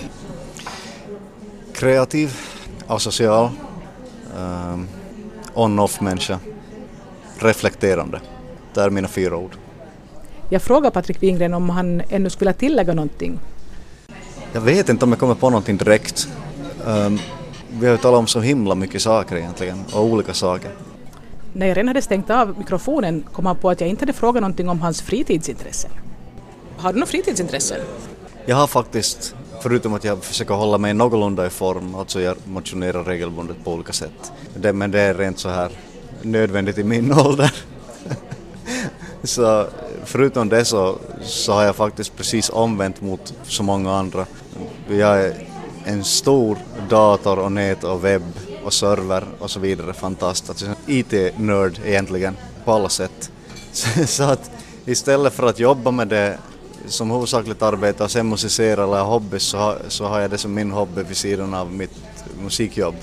Kreativ, 1.73 2.41
asocial, 2.87 3.51
um, 4.37 4.89
on-off-människa, 5.55 6.39
reflekterande. 7.39 8.21
Det 8.75 8.81
är 8.81 8.91
mina 8.91 9.09
fyra 9.09 9.37
ord. 9.37 9.57
Jag 10.51 10.63
frågar 10.63 10.91
Patrik 10.91 11.23
Wingren 11.23 11.55
om 11.55 11.71
han 11.71 12.03
ännu 12.09 12.31
skulle 12.31 12.53
tillägga 12.53 12.95
någonting. 12.95 13.39
Jag 14.53 14.61
vet 14.61 14.89
inte 14.89 15.05
om 15.05 15.11
jag 15.11 15.19
kommer 15.19 15.35
på 15.35 15.51
någonting 15.51 15.77
direkt. 15.77 16.29
Um, 16.85 17.19
vi 17.71 17.87
har 17.87 17.93
ju 17.93 17.99
talat 17.99 18.19
om 18.19 18.27
så 18.27 18.41
himla 18.41 18.75
mycket 18.75 19.03
saker 19.03 19.37
egentligen, 19.37 19.85
och 19.93 20.05
olika 20.05 20.35
saker. 20.35 20.71
När 21.53 21.67
jag 21.67 21.77
redan 21.77 21.89
hade 21.89 22.03
stängt 22.03 22.31
av 22.31 22.59
mikrofonen 22.59 23.25
kom 23.33 23.47
han 23.47 23.57
på 23.57 23.71
att 23.71 23.81
jag 23.81 23.91
inte 23.91 24.03
hade 24.03 24.13
frågat 24.13 24.41
någonting 24.41 24.69
om 24.69 24.81
hans 24.81 25.03
fritidsintressen. 25.03 25.91
Har 26.77 26.93
du 26.93 26.99
några 26.99 27.11
fritidsintressen? 27.11 27.81
Jag 28.47 28.57
har 28.57 28.67
faktiskt, 28.67 29.35
förutom 29.63 29.95
att 29.95 30.05
jag 30.05 30.25
försöker 30.25 30.55
hålla 30.55 30.79
mig 30.79 30.95
någorlunda 30.95 31.47
i 31.47 31.51
form, 31.51 31.95
alltså 31.95 32.21
jag 32.21 32.37
motionerar 32.45 33.05
regelbundet 33.05 33.65
på 33.65 33.73
olika 33.73 33.93
sätt. 33.93 34.33
Det, 34.55 34.73
men 34.73 34.91
det 34.91 35.01
är 35.01 35.15
rent 35.15 35.39
så 35.39 35.49
här 35.49 35.71
nödvändigt 36.23 36.79
i 36.79 36.85
min 36.85 37.13
ålder. 37.19 37.55
så 39.23 39.67
förutom 40.05 40.49
det 40.49 40.65
så, 40.65 40.99
så 41.23 41.53
har 41.53 41.63
jag 41.65 41.77
faktiskt 41.77 42.17
precis 42.17 42.51
omvänt 42.51 43.01
mot 43.01 43.35
så 43.43 43.63
många 43.63 43.93
andra. 43.93 44.27
Jag 44.89 45.25
är 45.25 45.49
en 45.85 46.05
stor 46.05 46.59
dator 46.89 47.39
och 47.39 47.53
nät 47.53 47.85
och 47.85 48.05
webb 48.05 48.33
och 48.65 48.73
server 48.73 49.25
och 49.39 49.51
så 49.51 49.61
vidare 49.61 49.93
fantast. 49.93 50.49
Alltså 50.49 50.67
IT-nörd 50.87 51.81
egentligen 51.85 52.37
på 52.65 52.73
alla 52.73 52.89
sätt. 52.89 53.31
så 54.07 54.23
att 54.23 54.51
istället 54.85 55.33
för 55.33 55.47
att 55.47 55.59
jobba 55.59 55.91
med 55.91 56.09
det 56.09 56.39
som 56.87 57.11
huvudsakligt 57.11 57.63
arbete 57.63 58.05
och 58.05 58.11
sen 58.11 58.29
musicera 58.29 58.85
eller 58.85 59.03
hobby 59.03 59.39
så 59.39 59.59
har, 59.59 59.79
så 59.89 60.05
har 60.05 60.21
jag 60.21 60.31
det 60.31 60.39
som 60.39 60.55
min 60.55 60.71
hobby 60.71 61.03
vid 61.03 61.17
sidan 61.17 61.55
av 61.55 61.73
mitt 61.73 62.25
musikjobb. 62.43 62.95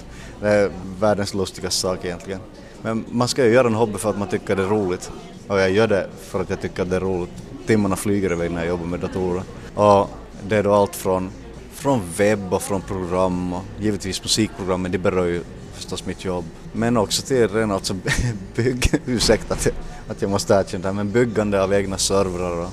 Det 0.41 0.50
är 0.50 0.72
världens 1.00 1.34
lustigaste 1.34 1.80
sak 1.80 2.06
egentligen. 2.06 2.39
Men 2.82 3.06
man 3.12 3.28
ska 3.28 3.46
ju 3.46 3.54
göra 3.54 3.67
en 3.67 3.76
hobby 3.76 3.98
för 3.98 4.10
att 4.10 4.17
man 4.17 4.28
tycker 4.28 4.56
det 4.56 4.63
är 4.63 4.67
roligt 4.67 5.12
och 5.48 5.60
jag 5.60 5.72
gör 5.72 5.88
det 5.88 6.08
för 6.22 6.41
att 6.41 6.50
jag 6.50 6.62
tycker 6.62 6.84
att 6.84 6.89
det 6.89 6.96
är 6.96 7.00
roligt. 7.00 7.43
Timmarna 7.65 7.96
flyger 7.96 8.32
iväg 8.32 8.52
när 8.52 8.60
jag 8.60 8.67
jobbar 8.67 8.86
med 8.86 9.00
datorer. 9.00 9.43
Och 9.76 10.10
det 10.48 10.56
är 10.56 10.63
då 10.63 10.74
allt 10.74 10.96
från, 10.96 11.30
från 11.74 12.02
webb 12.17 12.54
och 12.54 12.62
från 12.62 12.82
program 12.82 13.54
och 13.54 13.63
givetvis 13.80 14.24
musikprogram, 14.24 14.82
men 14.82 14.91
det 14.91 14.98
berör 14.98 15.26
ju 15.26 15.43
förstås 15.74 16.06
mitt 16.06 16.26
jobb. 16.26 16.46
Men 16.74 16.98
också 16.98 17.22
till 17.22 17.48
ren 17.48 17.72
alltså 17.72 17.96
bygg, 18.56 19.02
ursäkta 19.06 19.54
att 19.54 19.65
jag, 19.65 19.76
att 20.08 20.22
jag 20.22 20.32
måste 20.32 20.54
erkänna 20.54 20.88
det 20.88 20.93
men 20.93 21.12
byggande 21.12 21.63
av 21.63 21.74
egna 21.74 21.98
servrar 21.98 22.65
och 22.65 22.69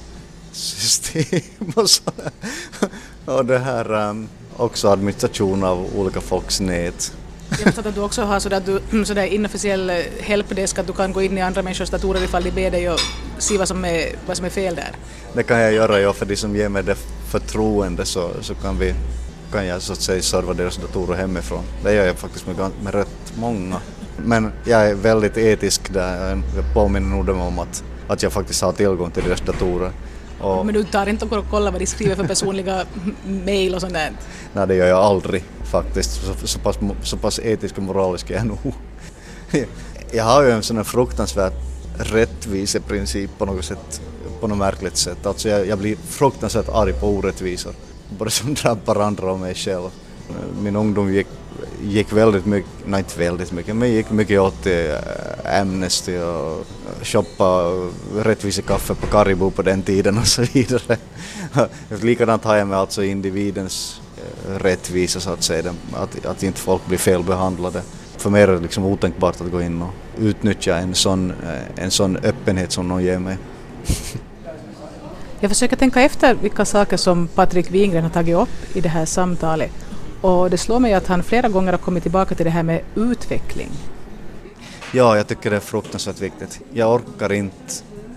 system 0.53 1.73
och 1.75 1.91
så. 1.91 2.03
Och 3.25 3.47
det 3.47 3.59
här 3.59 3.93
um, 3.93 4.29
också 4.57 4.89
administration 4.89 5.65
av 5.65 5.87
olika 5.97 6.21
folks 6.21 6.61
nät. 6.61 7.13
Jag 7.59 7.65
vet 7.65 7.87
att 7.87 7.95
du 7.95 8.01
också 8.01 8.23
har 8.23 8.41
sådär, 8.41 8.63
du, 8.91 9.05
sådär 9.05 9.25
inofficiell 9.25 9.93
helpdesk 10.21 10.79
att 10.79 10.87
du 10.87 10.93
kan 10.93 11.13
gå 11.13 11.23
in 11.23 11.39
i 11.39 11.41
andra 11.41 11.63
människors 11.63 11.91
datorer 11.91 12.25
ifall 12.25 12.43
de 12.43 12.51
ber 12.51 12.71
dig 12.71 12.91
och 12.91 13.01
se 13.39 13.59
vad 13.59 13.69
som 13.69 13.85
är, 13.85 14.05
vad 14.27 14.37
som 14.37 14.47
är 14.47 14.51
fel 14.51 14.75
där. 14.75 14.93
Det 15.33 15.43
kan 15.43 15.59
jag 15.59 15.73
göra, 15.73 16.01
ja, 16.01 16.13
för 16.13 16.27
de 16.27 16.37
som 16.37 16.57
ger 16.57 16.69
mig 16.69 16.83
det 16.83 16.97
förtroende 17.31 18.05
så, 18.05 18.31
så 18.41 18.55
kan, 18.55 18.79
vi, 18.79 18.95
kan 19.53 19.67
jag 19.67 19.83
så 19.83 19.93
att 19.93 20.01
säga 20.01 20.23
serva 20.23 20.55
deras 20.55 20.77
datorer 20.77 21.17
hemifrån. 21.17 21.65
Det 21.85 21.95
gör 21.95 22.07
jag 22.07 22.17
faktiskt 22.17 22.47
med, 22.47 22.57
med 22.83 22.95
rätt 22.95 23.33
många. 23.35 23.81
Men 24.17 24.53
jag 24.65 24.91
är 24.91 24.95
väldigt 24.95 25.37
etisk 25.37 25.93
där, 25.93 26.43
jag 26.57 26.75
påminner 26.75 27.17
nog 27.17 27.27
dem 27.27 27.41
om 27.41 27.59
att, 27.59 27.85
att 28.09 28.23
jag 28.23 28.33
faktiskt 28.33 28.63
har 28.63 28.73
tillgång 28.73 29.11
till 29.11 29.25
deras 29.25 29.41
datorer. 29.41 29.93
Och, 30.41 30.67
men 30.67 30.75
du 30.75 30.85
tar 30.85 31.07
inte 31.07 31.25
och 31.25 31.51
kollar 31.51 31.73
vad 31.73 31.81
de 31.81 31.87
skriver 31.87 32.17
för 32.17 32.27
personliga 32.27 32.85
mejl 33.25 33.75
och 33.75 33.81
sånt 33.81 33.93
där? 33.93 34.13
Nej, 34.53 34.67
det 34.67 34.75
gör 34.75 34.87
jag 34.87 34.99
aldrig 34.99 35.45
faktiskt. 35.65 36.11
Så, 36.11 36.47
så, 36.47 36.59
pass, 36.59 36.79
så 37.03 37.17
pass 37.17 37.39
etisk 37.39 37.77
och 37.77 37.83
moralisk 37.83 38.31
är 38.31 38.35
jag 38.35 38.47
nog. 38.47 38.75
jag 40.13 40.25
har 40.25 40.43
ju 40.43 40.51
en 40.51 40.63
sån 40.63 40.77
här 40.77 40.85
fruktansvärt 40.85 41.55
rättviseprincip 41.99 43.39
på 43.39 43.47
något 43.47 43.65
sätt, 43.65 44.01
på 44.41 44.47
något 44.47 44.59
märkligt 44.59 44.97
sätt. 44.97 45.27
Alltså 45.27 45.49
jag, 45.49 45.67
jag 45.67 45.79
blir 45.79 45.97
fruktansvärt 45.97 46.69
arg 46.69 46.93
på 46.93 47.07
orättvisor, 47.07 47.73
både 48.19 48.31
som 48.31 48.55
drabbar 48.63 48.97
andra 48.97 49.33
och 49.33 49.39
mig 49.39 49.55
själv. 49.55 49.91
Min 50.61 50.77
ungdom 50.77 51.15
gick 51.15 51.27
gick 51.83 52.13
väldigt 52.13 52.47
mycket, 52.47 52.71
nej 52.87 52.99
inte 52.99 53.19
väldigt 53.19 53.53
mycket, 53.53 53.77
men 53.77 53.91
gick 53.91 54.11
mycket 54.11 54.41
åt 54.41 54.63
till 54.63 54.97
Amnesty 55.61 56.19
och 56.19 56.53
eh, 56.53 57.03
shoppa 57.03 57.63
rättvisekaffe 58.17 58.95
på 58.95 59.07
Karibu 59.07 59.51
på 59.51 59.63
den 59.63 59.83
tiden 59.83 60.19
och 60.19 60.27
så 60.27 60.43
vidare. 60.43 60.97
Likadant 62.03 62.45
har 62.45 62.57
jag 62.57 62.69
med 62.69 62.79
alltså 62.79 63.05
individens 63.05 64.01
eh, 64.17 64.59
rättvisa 64.59 65.21
så 65.21 65.31
att 65.31 65.43
säga, 65.43 65.75
att, 65.93 66.27
att 66.27 66.43
inte 66.43 66.61
folk 66.61 66.87
blir 66.87 66.99
felbehandlade. 66.99 67.83
För 68.17 68.31
mig 68.31 68.43
är 68.43 68.47
det 68.47 68.59
liksom 68.59 68.85
otänkbart 68.85 69.41
att 69.41 69.51
gå 69.51 69.63
in 69.63 69.83
och 69.83 69.91
utnyttja 70.19 70.77
en 70.77 70.95
sån, 70.95 71.33
en 71.77 71.91
sån 71.91 72.17
öppenhet 72.17 72.73
som 72.73 72.89
någon 72.89 73.03
ger 73.03 73.19
mig. 73.19 73.37
Jag 75.41 75.51
försöker 75.51 75.77
tänka 75.77 76.01
efter 76.01 76.35
vilka 76.35 76.65
saker 76.65 76.97
som 76.97 77.29
Patrik 77.29 77.71
Wingren 77.71 78.03
har 78.03 78.11
tagit 78.11 78.37
upp 78.37 78.77
i 78.77 78.81
det 78.81 78.89
här 78.89 79.05
samtalet 79.05 79.71
och 80.21 80.51
det 80.51 80.59
slår 80.59 80.81
mig 80.81 80.95
att 80.95 81.07
han 81.07 81.23
flera 81.23 81.49
gånger 81.49 81.73
har 81.73 81.79
kommit 81.79 82.03
tillbaka 82.03 82.35
till 82.35 82.45
det 82.45 82.51
här 82.51 82.63
med 82.63 82.81
utveckling. 82.95 83.71
Ja, 84.93 85.17
jag 85.17 85.27
tycker 85.27 85.51
det 85.51 85.57
är 85.57 85.61
fruktansvärt 85.61 86.21
viktigt. 86.21 86.61
Jag 86.73 86.95
orkar 86.95 87.33
inte 87.33 87.75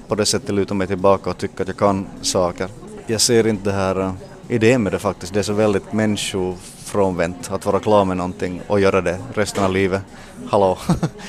på 0.08 0.16
det 0.16 0.26
sättet 0.26 0.56
luta 0.56 0.74
mig 0.74 0.88
tillbaka 0.88 1.30
och 1.30 1.38
tycka 1.38 1.64
att 1.64 1.68
jag 1.68 1.78
kan 1.78 2.08
saker. 2.22 2.70
Jag 3.08 3.22
ser 3.22 3.48
inte 3.48 3.70
det 3.70 3.76
här 3.76 4.00
eh, 4.00 4.14
idén 4.48 4.84
med 4.84 4.92
det 4.92 5.00
faktiskt. 5.00 5.34
Det 5.34 5.40
är 5.40 5.44
så 5.44 5.54
väldigt 5.54 5.94
människofrånvänt 5.94 7.52
att 7.52 7.66
vara 7.66 7.80
klar 7.80 8.06
med 8.06 8.18
någonting 8.18 8.62
och 8.68 8.80
göra 8.80 9.02
det 9.02 9.20
resten 9.34 9.64
av 9.64 9.74
livet. 9.74 10.02
Hallå! 10.50 10.78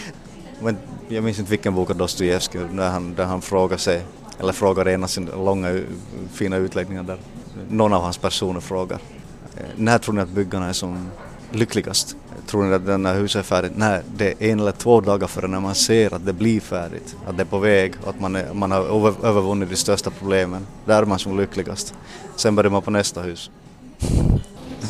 Men 0.61 0.77
jag 1.09 1.25
minns 1.25 1.39
inte 1.39 1.51
vilken 1.51 1.75
bok 1.75 1.91
av 1.91 1.97
Dostojevskij 1.97 2.61
där 2.73 2.91
han, 2.91 3.15
där 3.15 3.25
han 3.25 3.43
frågar 3.43 3.77
sig, 3.77 4.03
eller 4.39 4.53
frågar 4.53 4.87
en 4.87 5.05
av 5.05 5.09
sina 5.09 5.37
långa 5.37 5.81
fina 6.33 6.57
utläggningar 6.57 7.03
där 7.03 7.19
någon 7.69 7.93
av 7.93 8.03
hans 8.03 8.19
personer 8.19 8.61
frågar 8.61 8.99
när 9.77 9.99
tror 9.99 10.15
ni 10.15 10.21
att 10.21 10.29
byggarna 10.29 10.69
är 10.69 10.73
som 10.73 11.11
lyckligast? 11.51 12.17
Tror 12.47 12.65
ni 12.65 12.75
att 12.75 12.87
den 12.87 13.07
här 13.07 13.15
huset 13.15 13.39
är 13.39 13.43
färdigt? 13.43 13.73
Nej, 13.77 14.01
det 14.17 14.29
är 14.29 14.43
en 14.43 14.61
eller 14.61 14.73
två 14.73 15.01
dagar 15.01 15.27
före 15.27 15.49
när 15.49 15.61
man 15.61 15.75
ser 15.75 16.15
att 16.15 16.27
det 16.27 16.33
blir 16.33 16.61
färdigt, 16.61 17.17
att 17.27 17.37
det 17.37 17.43
är 17.43 17.47
på 17.47 17.59
väg 17.59 17.95
och 18.03 18.11
att 18.11 18.21
man, 18.21 18.37
är, 18.37 18.55
man 18.55 18.71
har 18.71 18.81
övervunnit 19.27 19.71
de 19.71 19.77
största 19.77 20.11
problemen. 20.11 20.67
Där 20.85 21.03
är 21.03 21.07
man 21.07 21.19
som 21.19 21.39
lyckligast. 21.39 21.95
Sen 22.37 22.55
börjar 22.55 22.71
man 22.71 22.83
på 22.83 22.91
nästa 22.91 23.23
hus. 23.23 23.51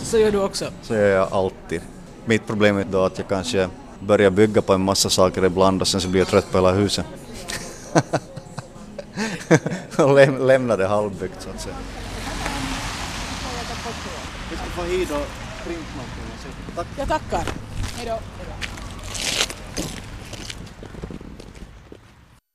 Så 0.03 0.19
gör 0.19 0.33
du 0.33 0.43
också? 0.43 0.65
Så 0.83 0.95
gör 0.95 1.17
jag 1.17 1.33
alltid. 1.33 1.81
Mitt 2.25 2.47
problem 2.47 2.79
är 2.79 2.85
då 2.85 3.03
att 3.03 3.19
jag 3.19 3.29
kanske 3.29 3.69
börjar 4.01 4.31
bygga 4.31 4.63
på 4.63 4.73
en 4.73 4.81
massa 4.81 5.11
saker 5.11 5.45
ibland 5.45 5.81
och 5.81 5.89
sen 5.89 6.01
så 6.01 6.09
blir 6.09 6.21
jag 6.21 6.29
trött 6.29 6.53
på 6.53 6.59
hela 6.59 6.73
huset. 6.73 7.07
och 9.99 10.15
läm 10.15 10.47
lämnar 10.47 10.79
det 10.79 10.87
halvbyggt 10.87 11.43
så 11.43 11.51
att 11.51 11.61
säga 11.61 11.75
får 14.75 14.85
hit 14.85 15.11
och 15.11 15.27
print 15.65 15.89
någonting. 15.97 16.25
Tack. 16.77 16.87
Jag 16.99 17.09
tackar. 17.09 17.45
Hej 17.97 18.07
då. 18.07 18.34